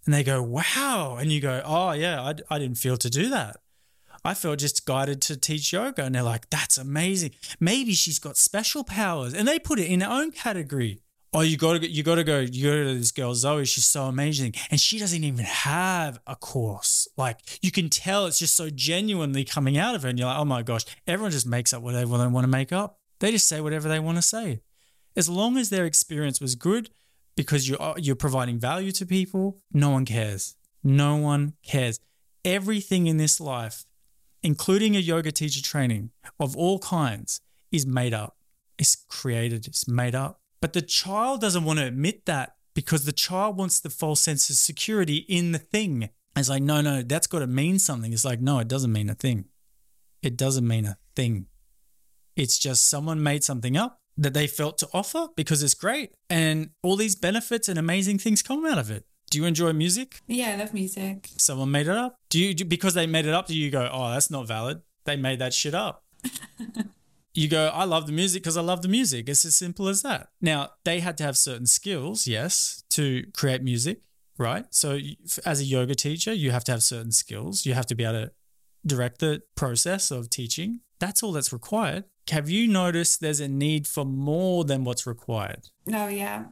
[0.06, 1.18] And they go, Wow.
[1.20, 3.58] And you go, Oh yeah, I, I didn't feel to do that.
[4.24, 6.04] I felt just guided to teach yoga.
[6.04, 7.32] And they're like, That's amazing.
[7.60, 9.34] Maybe she's got special powers.
[9.34, 11.02] And they put it in their own category
[11.34, 13.64] oh, you gotta you gotta go, you go to this girl Zoe.
[13.64, 17.08] She's so amazing, and she doesn't even have a course.
[17.16, 20.38] Like you can tell, it's just so genuinely coming out of her, and you're like,
[20.38, 22.98] oh my gosh, everyone just makes up whatever they want to make up.
[23.20, 24.62] They just say whatever they want to say,
[25.16, 26.90] as long as their experience was good,
[27.36, 29.58] because you're uh, you're providing value to people.
[29.72, 30.56] No one cares.
[30.84, 32.00] No one cares.
[32.44, 33.84] Everything in this life,
[34.42, 38.36] including a yoga teacher training of all kinds, is made up.
[38.78, 39.66] It's created.
[39.66, 43.80] It's made up but the child doesn't want to admit that because the child wants
[43.80, 46.08] the false sense of security in the thing.
[46.36, 48.12] It's like, no, no, that's got to mean something.
[48.12, 49.46] It's like, no, it doesn't mean a thing.
[50.22, 51.46] It doesn't mean a thing.
[52.36, 56.14] It's just someone made something up that they felt to offer because it's great.
[56.30, 59.04] And all these benefits and amazing things come out of it.
[59.32, 60.20] Do you enjoy music?
[60.26, 61.30] Yeah, I love music.
[61.38, 62.16] Someone made it up.
[62.28, 64.82] Do you, do, because they made it up, do you go, oh, that's not valid?
[65.06, 66.04] They made that shit up.
[67.34, 69.30] you go, I love the music because I love the music.
[69.30, 70.28] It's as simple as that.
[70.42, 74.02] Now, they had to have certain skills, yes, to create music,
[74.36, 74.66] right?
[74.68, 74.98] So,
[75.46, 77.64] as a yoga teacher, you have to have certain skills.
[77.64, 78.32] You have to be able to
[78.86, 80.80] direct the process of teaching.
[81.00, 82.04] That's all that's required.
[82.30, 85.70] Have you noticed there's a need for more than what's required?
[85.90, 86.48] Oh, yeah,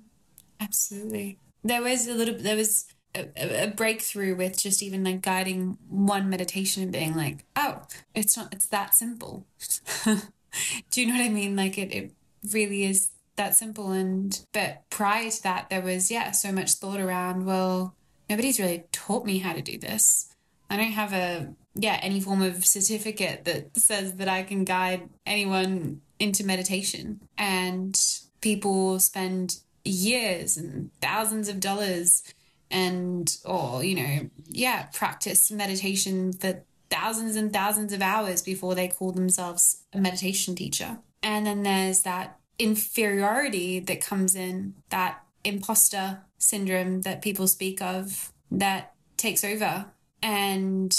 [0.59, 1.40] absolutely.
[1.62, 6.31] There was a little, there was a, a, breakthrough with just even like guiding one
[6.31, 7.83] meditation and being like, oh,
[8.14, 9.46] it's not, it's that simple.
[10.05, 11.57] Do you know what I mean?
[11.57, 12.12] Like it, it
[12.53, 13.90] really is that simple.
[13.90, 17.46] And but prior to that, there was yeah so much thought around.
[17.46, 17.94] Well,
[18.29, 20.35] nobody's really taught me how to do this.
[20.68, 25.09] I don't have a yeah any form of certificate that says that I can guide
[25.27, 27.20] anyone into meditation.
[27.38, 27.99] And
[28.40, 32.22] people spend years and thousands of dollars
[32.70, 38.88] and or you know yeah practice meditation for thousands and thousands of hours before they
[38.88, 40.98] call themselves a meditation teacher.
[41.22, 48.33] And then there's that inferiority that comes in, that imposter syndrome that people speak of
[48.50, 49.87] that takes over.
[50.22, 50.96] And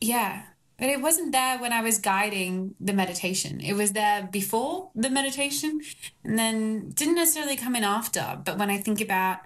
[0.00, 0.44] yeah,
[0.78, 3.60] but it wasn't there when I was guiding the meditation.
[3.60, 5.80] It was there before the meditation
[6.24, 8.40] and then didn't necessarily come in after.
[8.44, 9.40] But when I think about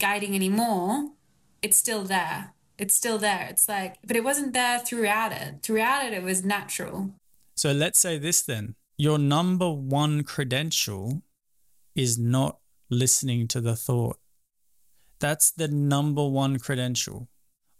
[0.00, 1.10] guiding anymore,
[1.62, 3.46] it's still there it's still there.
[3.48, 5.62] It's like, but it wasn't there throughout it.
[5.62, 7.12] Throughout it, it was natural.
[7.54, 11.22] So let's say this then your number one credential
[11.94, 12.58] is not
[12.90, 14.18] listening to the thought.
[15.20, 17.28] That's the number one credential.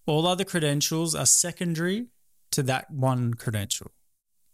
[0.06, 2.06] All other credentials are secondary
[2.52, 3.90] to that one credential.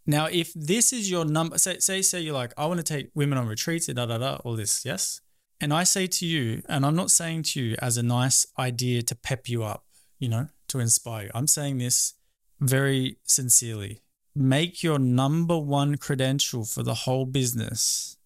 [0.05, 3.11] Now, if this is your number, say, say, say you're like, I want to take
[3.13, 5.21] women on retreats, da da da, all this, yes?
[5.61, 9.01] And I say to you, and I'm not saying to you as a nice idea
[9.03, 9.85] to pep you up,
[10.17, 11.31] you know, to inspire you.
[11.35, 12.13] I'm saying this
[12.59, 14.01] very sincerely.
[14.35, 18.17] Make your number one credential for the whole business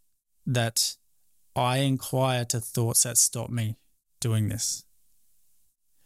[0.46, 0.96] that
[1.56, 3.78] I inquire to thoughts that stop me
[4.20, 4.86] doing this.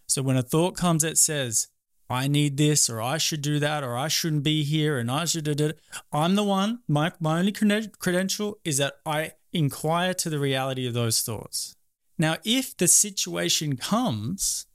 [0.08, 1.68] So when a thought comes that says,
[2.10, 5.26] I need this, or I should do that, or I shouldn't be here, and I
[5.26, 5.80] should do it,
[6.12, 10.94] I'm the one, my, my only credential is that I inquire to the reality of
[10.94, 11.76] those thoughts.
[12.18, 14.66] Now, if the situation comes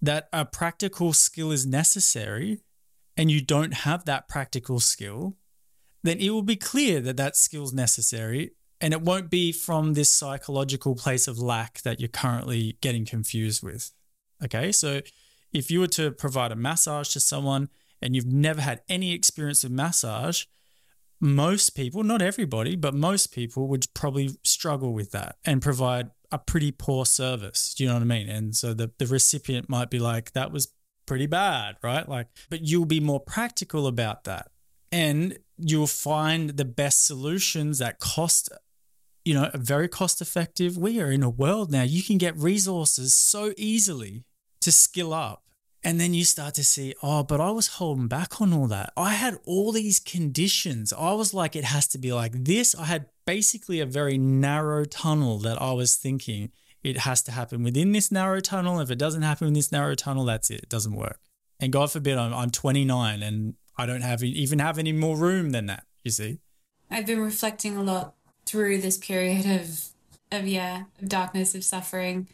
[0.00, 2.60] that a practical skill is necessary
[3.16, 5.36] and you don't have that practical skill,
[6.02, 9.94] then it will be clear that that skill is necessary and it won't be from
[9.94, 13.92] this psychological place of lack that you're currently getting confused with.
[14.44, 15.02] Okay, so
[15.52, 17.68] if you were to provide a massage to someone
[18.00, 20.44] and you've never had any experience with massage,
[21.20, 26.38] most people, not everybody, but most people would probably struggle with that and provide a
[26.38, 27.74] pretty poor service.
[27.74, 28.28] Do you know what I mean?
[28.28, 30.72] And so the, the recipient might be like, that was
[31.06, 32.08] pretty bad, right?
[32.08, 34.48] Like, but you'll be more practical about that.
[34.90, 38.48] And you'll find the best solutions that cost,
[39.24, 40.76] you know, very cost effective.
[40.76, 44.24] We are in a world now, you can get resources so easily
[44.62, 45.44] to skill up.
[45.84, 48.92] And then you start to see, oh, but I was holding back on all that.
[48.96, 50.92] I had all these conditions.
[50.92, 52.74] I was like, it has to be like this.
[52.76, 56.52] I had basically a very narrow tunnel that I was thinking
[56.84, 58.80] it has to happen within this narrow tunnel.
[58.80, 60.62] If it doesn't happen in this narrow tunnel, that's it.
[60.62, 61.20] It doesn't work.
[61.58, 65.50] And God forbid, I'm, I'm 29 and I don't have even have any more room
[65.50, 65.84] than that.
[66.04, 66.38] You see,
[66.90, 69.88] I've been reflecting a lot through this period of
[70.30, 72.26] of yeah of darkness of suffering,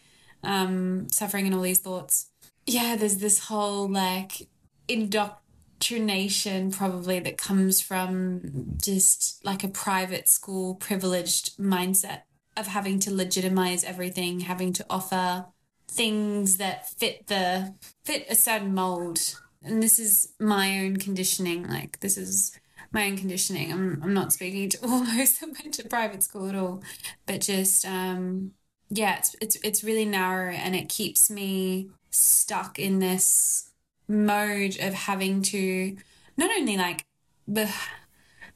[0.43, 2.30] um, suffering and all these thoughts
[2.68, 4.47] yeah, there's this whole like
[4.89, 12.22] indoctrination probably that comes from just like a private school privileged mindset
[12.57, 15.47] of having to legitimize everything, having to offer
[15.91, 17.74] things that fit the
[18.05, 19.18] fit a certain mold.
[19.62, 21.66] And this is my own conditioning.
[21.66, 22.53] Like this is
[22.93, 23.72] my own conditioning.
[23.72, 26.82] I'm I'm not speaking to all those that went to private school at all,
[27.26, 28.53] but just um
[28.91, 33.70] yeah, it's it's it's really narrow and it keeps me stuck in this
[34.09, 35.97] mode of having to
[36.36, 37.05] not only like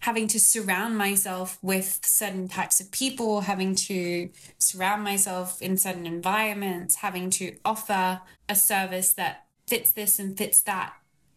[0.01, 4.28] having to surround myself with certain types of people, having to
[4.59, 10.61] surround myself in certain environments, having to offer a service that fits this and fits
[10.62, 10.93] that.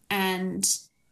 [0.09, 0.67] And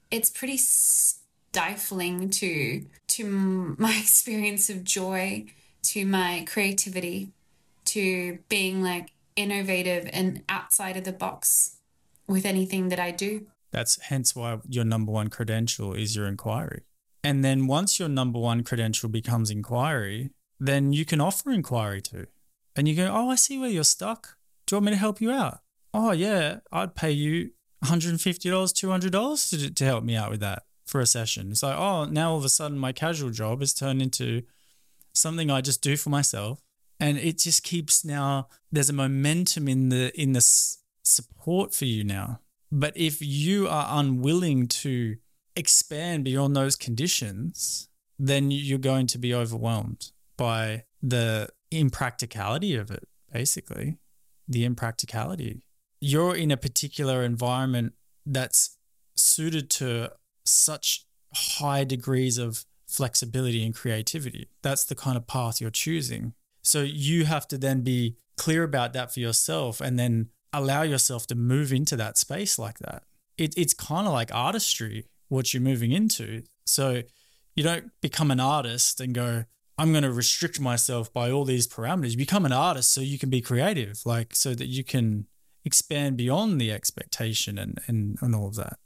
[0.09, 3.25] it's pretty stifling to to
[3.77, 5.45] my experience of joy,
[5.83, 7.33] to my creativity,
[7.93, 11.77] to being like innovative and outside of the box
[12.27, 13.47] with anything that I do.
[13.71, 16.81] That's hence why your number one credential is your inquiry.
[17.23, 22.27] And then once your number one credential becomes inquiry, then you can offer inquiry to.
[22.75, 24.37] And you go, Oh, I see where you're stuck.
[24.65, 25.59] Do you want me to help you out?
[25.93, 27.51] Oh, yeah, I'd pay you
[27.85, 31.51] $150, $200 to, to help me out with that for a session.
[31.51, 34.43] It's like, oh, now all of a sudden my casual job has turned into
[35.13, 36.62] something I just do for myself
[37.03, 40.41] and it just keeps now there's a momentum in the in the
[41.03, 42.39] support for you now.
[42.71, 45.17] But if you are unwilling to
[45.55, 53.05] expand beyond those conditions then you're going to be overwhelmed by the impracticality of it
[53.31, 53.97] basically.
[54.47, 55.65] The impracticality.
[55.99, 57.93] You're in a particular environment
[58.25, 58.77] that's
[59.15, 60.13] suited to
[60.45, 64.47] such high degrees of flexibility and creativity.
[64.61, 66.33] That's the kind of path you're choosing
[66.63, 71.27] so you have to then be clear about that for yourself and then allow yourself
[71.27, 73.03] to move into that space like that.
[73.37, 76.43] It, it's kind of like artistry, what you're moving into.
[76.65, 77.03] So
[77.55, 79.45] you don't become an artist and go,
[79.77, 82.11] I'm going to restrict myself by all these parameters.
[82.11, 85.25] You become an artist so you can be creative, like so that you can
[85.65, 88.77] expand beyond the expectation and, and, and all of that.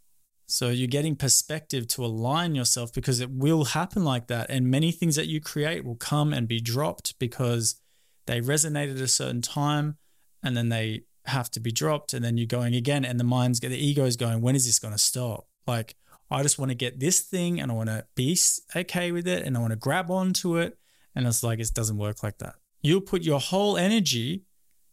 [0.49, 4.49] So you're getting perspective to align yourself because it will happen like that.
[4.49, 7.81] And many things that you create will come and be dropped because
[8.27, 9.97] they resonate at a certain time
[10.41, 12.13] and then they have to be dropped.
[12.13, 14.79] And then you're going again, and the mind's the ego is going, when is this
[14.79, 15.47] going to stop?
[15.67, 15.95] Like,
[16.31, 18.37] I just want to get this thing and I want to be
[18.73, 20.77] okay with it and I want to grab onto it.
[21.13, 22.55] And it's like, it doesn't work like that.
[22.81, 24.43] You'll put your whole energy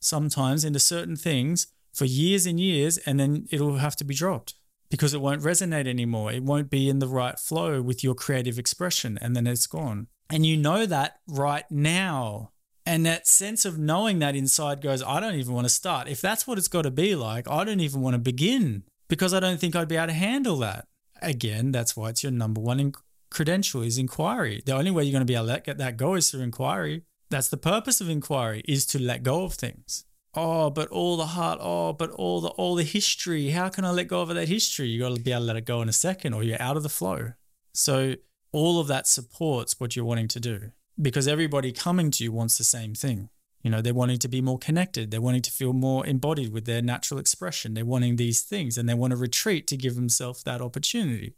[0.00, 4.54] sometimes into certain things for years and years, and then it'll have to be dropped
[4.94, 6.30] because it won't resonate anymore.
[6.30, 10.06] It won't be in the right flow with your creative expression, and then it's gone.
[10.30, 12.52] And you know that right now.
[12.86, 16.06] And that sense of knowing that inside goes, I don't even want to start.
[16.06, 19.34] If that's what it's got to be like, I don't even want to begin because
[19.34, 20.86] I don't think I'd be able to handle that.
[21.20, 22.94] Again, that's why it's your number one in-
[23.32, 24.62] credential is inquiry.
[24.64, 26.42] The only way you're going to be able to let get that go is through
[26.42, 27.02] inquiry.
[27.30, 30.04] That's the purpose of inquiry is to let go of things
[30.36, 33.50] oh, but all the heart, oh, but all the all the history.
[33.50, 34.88] How can I let go of that history?
[34.88, 36.76] You got to be able to let it go in a second, or you're out
[36.76, 37.32] of the flow.
[37.72, 38.14] So
[38.52, 40.70] all of that supports what you're wanting to do
[41.00, 43.28] because everybody coming to you wants the same thing.
[43.62, 45.10] You know, they're wanting to be more connected.
[45.10, 47.74] They're wanting to feel more embodied with their natural expression.
[47.74, 51.34] They're wanting these things and they want to retreat to give themselves that opportunity.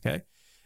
[0.00, 0.24] Okay.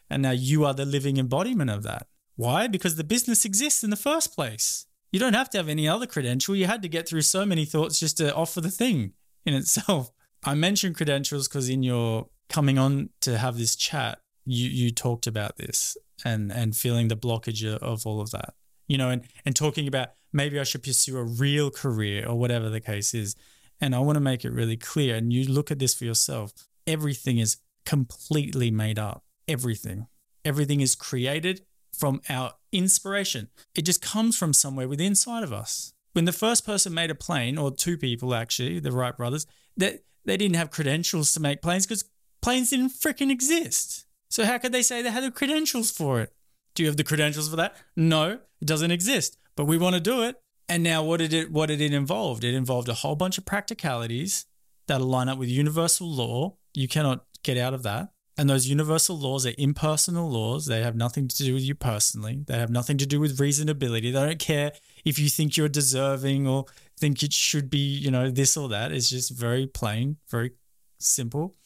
[0.09, 2.07] And now you are the living embodiment of that.
[2.37, 2.67] Why?
[2.67, 4.87] Because the business exists in the first place.
[5.13, 6.57] You don't have to have any other credential.
[6.57, 9.13] You had to get through so many thoughts just to offer the thing
[9.45, 10.11] in itself.
[10.45, 15.27] I mentioned credentials because in your coming on to have this chat, you you talked
[15.27, 18.55] about this and and feeling the blockage of all of that.
[18.89, 22.71] You know, and and talking about maybe I should pursue a real career or whatever
[22.71, 23.37] the case is.
[23.81, 25.17] And I want to make it really clear.
[25.17, 26.53] And you look at this for yourself.
[26.87, 29.25] Everything is completely made up.
[29.47, 30.07] Everything.
[30.45, 33.49] Everything is created from our inspiration.
[33.75, 35.93] It just comes from somewhere within inside of us.
[36.13, 40.01] when the first person made a plane, or two people actually, the Wright brothers, that
[40.25, 42.05] they, they didn't have credentials to make planes because
[42.41, 44.05] planes didn't freaking exist.
[44.29, 46.33] So how could they say they had the credentials for it?
[46.75, 47.77] Do you have the credentials for that?
[47.97, 49.37] No, it doesn't exist.
[49.57, 50.37] But we want to do it.
[50.69, 52.43] And now what did it what did it involve?
[52.43, 54.47] It involved a whole bunch of practicalities
[54.87, 56.57] that line up with universal law.
[56.73, 58.12] You cannot get out of that.
[58.39, 60.67] And those universal laws are impersonal laws.
[60.67, 62.45] They have nothing to do with you personally.
[62.47, 64.05] They have nothing to do with reasonability.
[64.05, 64.73] They don't care
[65.05, 66.65] if you think you're deserving or
[66.99, 68.91] think it should be, you know, this or that.
[68.91, 70.53] It's just very plain, very
[70.99, 71.57] simple.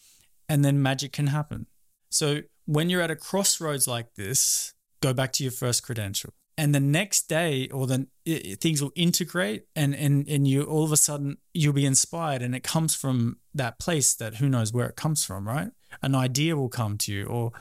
[0.48, 1.66] And then magic can happen.
[2.10, 6.32] So when you're at a crossroads like this, go back to your first credential.
[6.58, 10.92] And the next day or then things will integrate and, and, and you all of
[10.92, 14.86] a sudden you'll be inspired and it comes from that place that who knows where
[14.86, 15.70] it comes from, right?
[16.02, 17.52] An idea will come to you or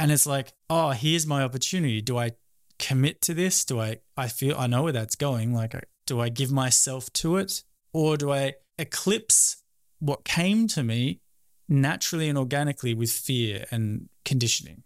[0.00, 2.00] and it's like, oh, here's my opportunity.
[2.00, 2.32] Do I
[2.78, 3.64] commit to this?
[3.64, 5.52] Do I I feel I know where that's going.
[5.52, 5.74] Like
[6.06, 7.62] do I give myself to it
[7.92, 9.62] or do I eclipse
[9.98, 11.20] what came to me
[11.68, 14.84] naturally and organically with fear and conditioning?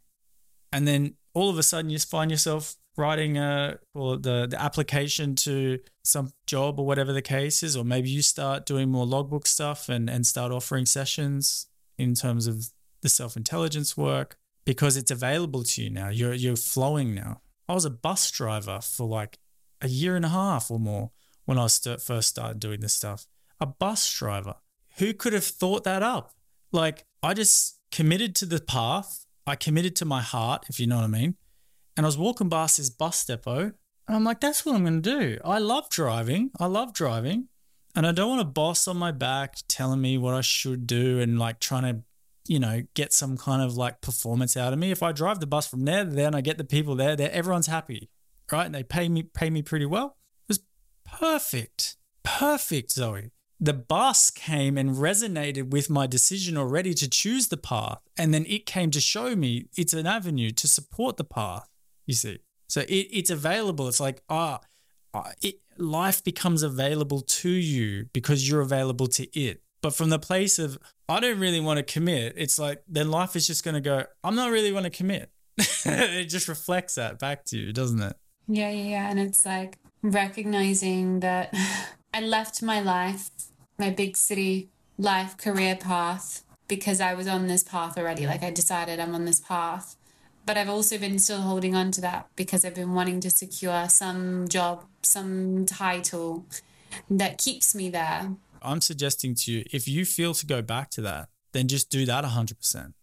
[0.73, 5.35] And then all of a sudden you find yourself writing a or the the application
[5.35, 9.47] to some job or whatever the case is or maybe you start doing more logbook
[9.47, 11.67] stuff and and start offering sessions
[11.99, 12.69] in terms of
[13.03, 16.09] the self-intelligence work because it's available to you now.
[16.09, 17.41] You're you're flowing now.
[17.69, 19.39] I was a bus driver for like
[19.81, 21.11] a year and a half or more
[21.45, 23.27] when i st- first started doing this stuff.
[23.61, 24.57] A bus driver.
[24.99, 26.33] Who could have thought that up?
[26.71, 29.27] Like i just committed to the path.
[29.47, 31.37] I committed to my heart if you know what i mean.
[31.97, 33.73] And I was walking past this bus depot,
[34.09, 35.39] and I'm like, that's what I'm going to do.
[35.45, 36.51] I love driving.
[36.59, 37.49] I love driving.
[37.95, 41.21] And I don't want a boss on my back telling me what I should do
[41.21, 42.03] and like trying to,
[42.47, 44.91] you know, get some kind of like performance out of me.
[44.91, 47.67] If I drive the bus from there and I get the people there, there everyone's
[47.67, 48.11] happy,
[48.51, 48.67] right?
[48.67, 50.17] And they pay me pay me pretty well.
[50.49, 50.61] It was
[51.05, 51.97] perfect.
[52.25, 53.31] Perfect, Zoe.
[53.61, 58.01] The bus came and resonated with my decision already to choose the path.
[58.17, 61.69] And then it came to show me it's an avenue to support the path
[62.07, 62.39] you see.
[62.69, 63.89] So it, it's available.
[63.89, 64.61] It's like, ah,
[65.15, 69.63] oh, it, life becomes available to you because you're available to it.
[69.81, 70.79] But from the place of,
[71.13, 74.05] I don't really want to commit, it's like, then life is just going to go,
[74.25, 75.31] I'm not really want to commit.
[75.59, 78.17] it just reflects that back to you, doesn't it?
[78.49, 79.11] Yeah, yeah, yeah.
[79.11, 81.55] And it's like recognizing that
[82.15, 83.31] I left my life,
[83.79, 88.27] my big city life, career path, because I was on this path already.
[88.27, 89.97] Like I decided I'm on this path
[90.45, 93.89] but I've also been still holding on to that because I've been wanting to secure
[93.89, 96.47] some job, some title
[97.11, 98.33] that keeps me there.
[98.65, 102.07] I'm suggesting to you if you feel to go back to that, then just do
[102.07, 102.95] that 100%.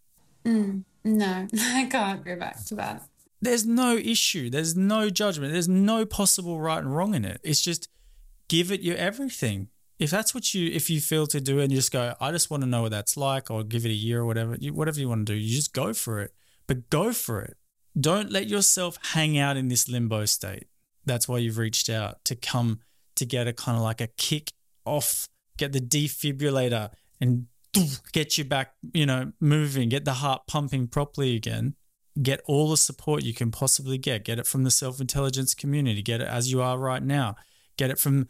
[0.45, 3.03] Mm, no, I can't go back to that.
[3.41, 4.49] There's no issue.
[4.49, 5.53] There's no judgment.
[5.53, 7.39] There's no possible right and wrong in it.
[7.43, 7.87] It's just
[8.47, 9.69] give it your everything.
[9.97, 12.49] If that's what you, if you feel to do and you just go, I just
[12.49, 14.99] want to know what that's like, or give it a year or whatever, you, whatever
[14.99, 16.33] you want to do, you just go for it
[16.69, 17.57] but go for it.
[17.99, 20.67] Don't let yourself hang out in this limbo state.
[21.03, 22.81] That's why you've reached out to come
[23.15, 24.51] to get a kind of like a kick
[24.85, 25.27] off,
[25.59, 26.89] get the defibrillator
[27.21, 27.45] and
[28.13, 31.75] get you back, you know, moving, get the heart pumping properly again.
[32.21, 34.25] Get all the support you can possibly get.
[34.25, 36.01] Get it from the self intelligence community.
[36.01, 37.35] Get it as you are right now.
[37.77, 38.27] Get it from,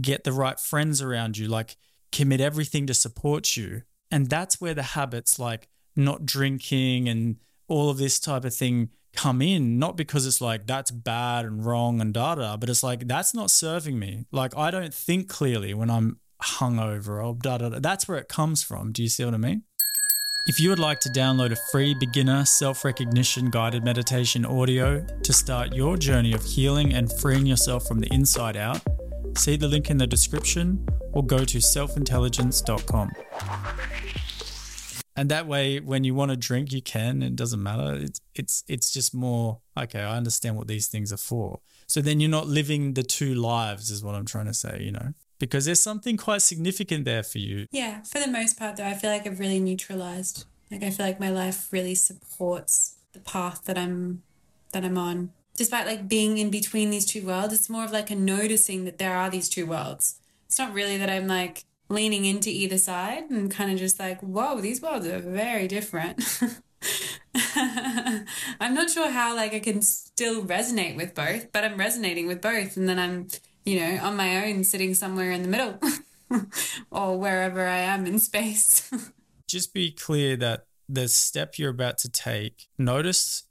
[0.00, 1.48] get the right friends around you.
[1.48, 1.76] Like,
[2.12, 3.82] commit everything to support you.
[4.10, 8.90] And that's where the habits like not drinking and all of this type of thing
[9.14, 12.82] come in, not because it's like that's bad and wrong and da da, but it's
[12.82, 14.26] like that's not serving me.
[14.30, 17.78] Like I don't think clearly when I'm hungover or da da da.
[17.80, 18.92] That's where it comes from.
[18.92, 19.62] Do you see what I mean?
[20.46, 25.32] If you would like to download a free beginner self recognition guided meditation audio to
[25.32, 28.80] start your journey of healing and freeing yourself from the inside out,
[29.38, 33.10] see the link in the description or go to selfintelligence.com
[35.16, 38.64] and that way when you want to drink you can it doesn't matter it's it's
[38.68, 42.46] it's just more okay i understand what these things are for so then you're not
[42.46, 46.16] living the two lives is what i'm trying to say you know because there's something
[46.16, 47.66] quite significant there for you.
[47.70, 50.44] Yeah for the most part though i feel like i've really neutralized.
[50.70, 54.22] Like i feel like my life really supports the path that i'm
[54.72, 55.30] that i'm on.
[55.56, 58.98] Despite like being in between these two worlds it's more of like a noticing that
[58.98, 60.20] there are these two worlds.
[60.46, 64.20] It's not really that i'm like leaning into either side and kind of just like,
[64.20, 66.40] whoa, these worlds are very different.
[67.44, 72.40] I'm not sure how like I can still resonate with both, but I'm resonating with
[72.40, 73.28] both and then I'm,
[73.64, 75.78] you know, on my own sitting somewhere in the middle
[76.90, 78.90] or wherever I am in space.
[79.48, 83.44] Just be clear that the step you're about to take, notice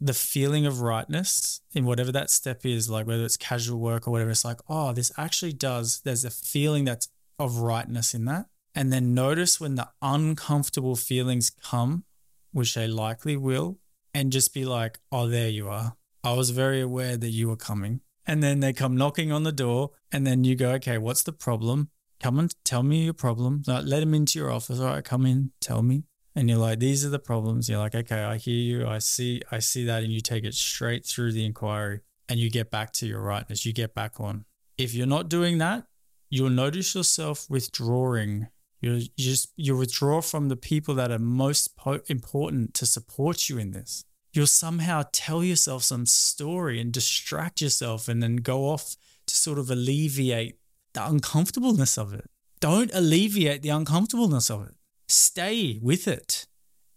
[0.00, 4.10] the feeling of rightness in whatever that step is, like whether it's casual work or
[4.10, 7.08] whatever, it's like, oh, this actually does, there's a feeling that's
[7.38, 8.46] of rightness in that.
[8.74, 12.04] And then notice when the uncomfortable feelings come,
[12.52, 13.78] which they likely will,
[14.12, 15.96] and just be like, oh, there you are.
[16.22, 18.00] I was very aware that you were coming.
[18.26, 21.32] And then they come knocking on the door, and then you go, okay, what's the
[21.32, 21.90] problem?
[22.18, 23.62] Come and tell me your problem.
[23.66, 24.80] Like, let them into your office.
[24.80, 26.04] All right, come in, tell me.
[26.34, 27.66] And you're like these are the problems.
[27.66, 28.86] You're like okay i hear you.
[28.86, 32.50] I see i see that and you take it straight through the inquiry and you
[32.50, 33.64] get back to your rightness.
[33.64, 34.44] You get back on.
[34.76, 35.86] If you're not doing that
[36.30, 38.48] you'll notice yourself withdrawing.
[38.80, 43.58] You just you withdraw from the people that are most po- important to support you
[43.58, 44.04] in this
[44.36, 49.58] you'll somehow tell yourself some story and distract yourself and then go off to sort
[49.58, 50.58] of alleviate
[50.94, 52.30] the uncomfortableness of it
[52.60, 54.76] don't alleviate the uncomfortableness of it
[55.08, 56.46] Stay with it.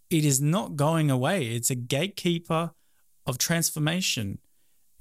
[0.09, 1.47] It is not going away.
[1.47, 2.71] It's a gatekeeper
[3.25, 4.39] of transformation,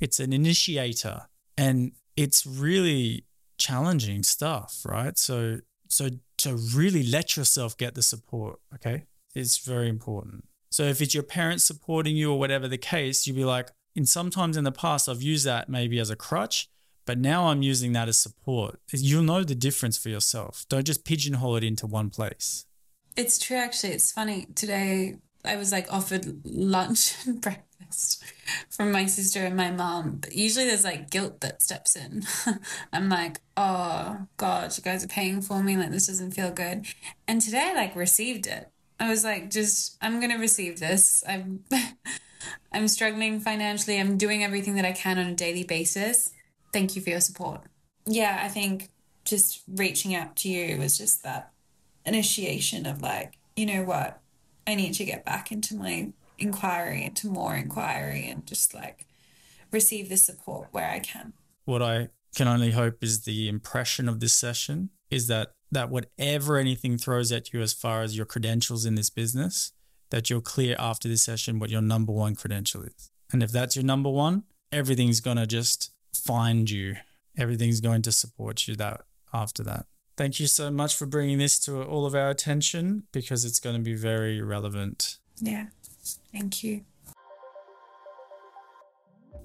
[0.01, 3.25] it's an initiator, and it's really
[3.57, 5.17] challenging stuff, right?
[5.17, 10.45] So, so to really let yourself get the support, okay, it's very important.
[10.71, 14.07] So if it's your parents supporting you or whatever the case, you'll be like, in
[14.07, 16.69] sometimes in the past, I've used that maybe as a crutch,
[17.05, 18.79] but now I'm using that as support.
[18.93, 20.67] You'll know the difference for yourself.
[20.69, 22.67] Don't just pigeonhole it into one place.
[23.17, 23.95] It's true, actually.
[23.95, 24.47] It's funny.
[24.55, 28.23] Today, I was like offered lunch and breakfast
[28.71, 30.19] from my sister and my mom.
[30.21, 32.25] But usually there's like guilt that steps in.
[32.93, 35.77] I'm like, oh, God, you guys are paying for me.
[35.77, 36.87] Like, this doesn't feel good.
[37.27, 38.71] And today I like received it.
[39.01, 41.23] I was like, just, I'm to receive this.
[41.29, 41.65] I'm,
[42.73, 43.99] I'm struggling financially.
[43.99, 46.33] I'm doing everything that I can on a daily basis.
[46.73, 47.63] Thank you for your support.
[48.07, 48.91] Yeah, I think
[49.25, 51.53] just reaching out to you was just that
[52.05, 54.21] initiation of like, you know what,
[54.67, 59.07] I need to get back into my inquiry, into more inquiry, and just like
[59.73, 61.33] receive the support where I can.
[61.65, 66.57] What I can only hope is the impression of this session is that that whatever
[66.57, 69.73] anything throws at you as far as your credentials in this business,
[70.11, 73.11] that you're clear after this session what your number one credential is.
[73.33, 76.97] And if that's your number one, everything's gonna just find you.
[77.37, 79.03] Everything's going to support you that
[79.33, 79.87] after that.
[80.17, 83.77] Thank you so much for bringing this to all of our attention because it's going
[83.77, 85.19] to be very relevant.
[85.41, 85.67] Yeah.
[86.33, 86.81] Thank you.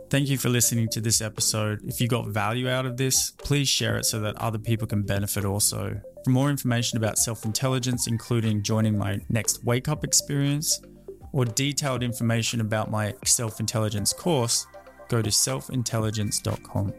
[0.09, 1.82] Thank you for listening to this episode.
[1.84, 5.03] If you got value out of this, please share it so that other people can
[5.03, 6.01] benefit also.
[6.24, 10.82] For more information about self intelligence, including joining my next wake up experience
[11.34, 14.65] or detailed information about my self intelligence course,
[15.09, 16.93] go to selfintelligence.com.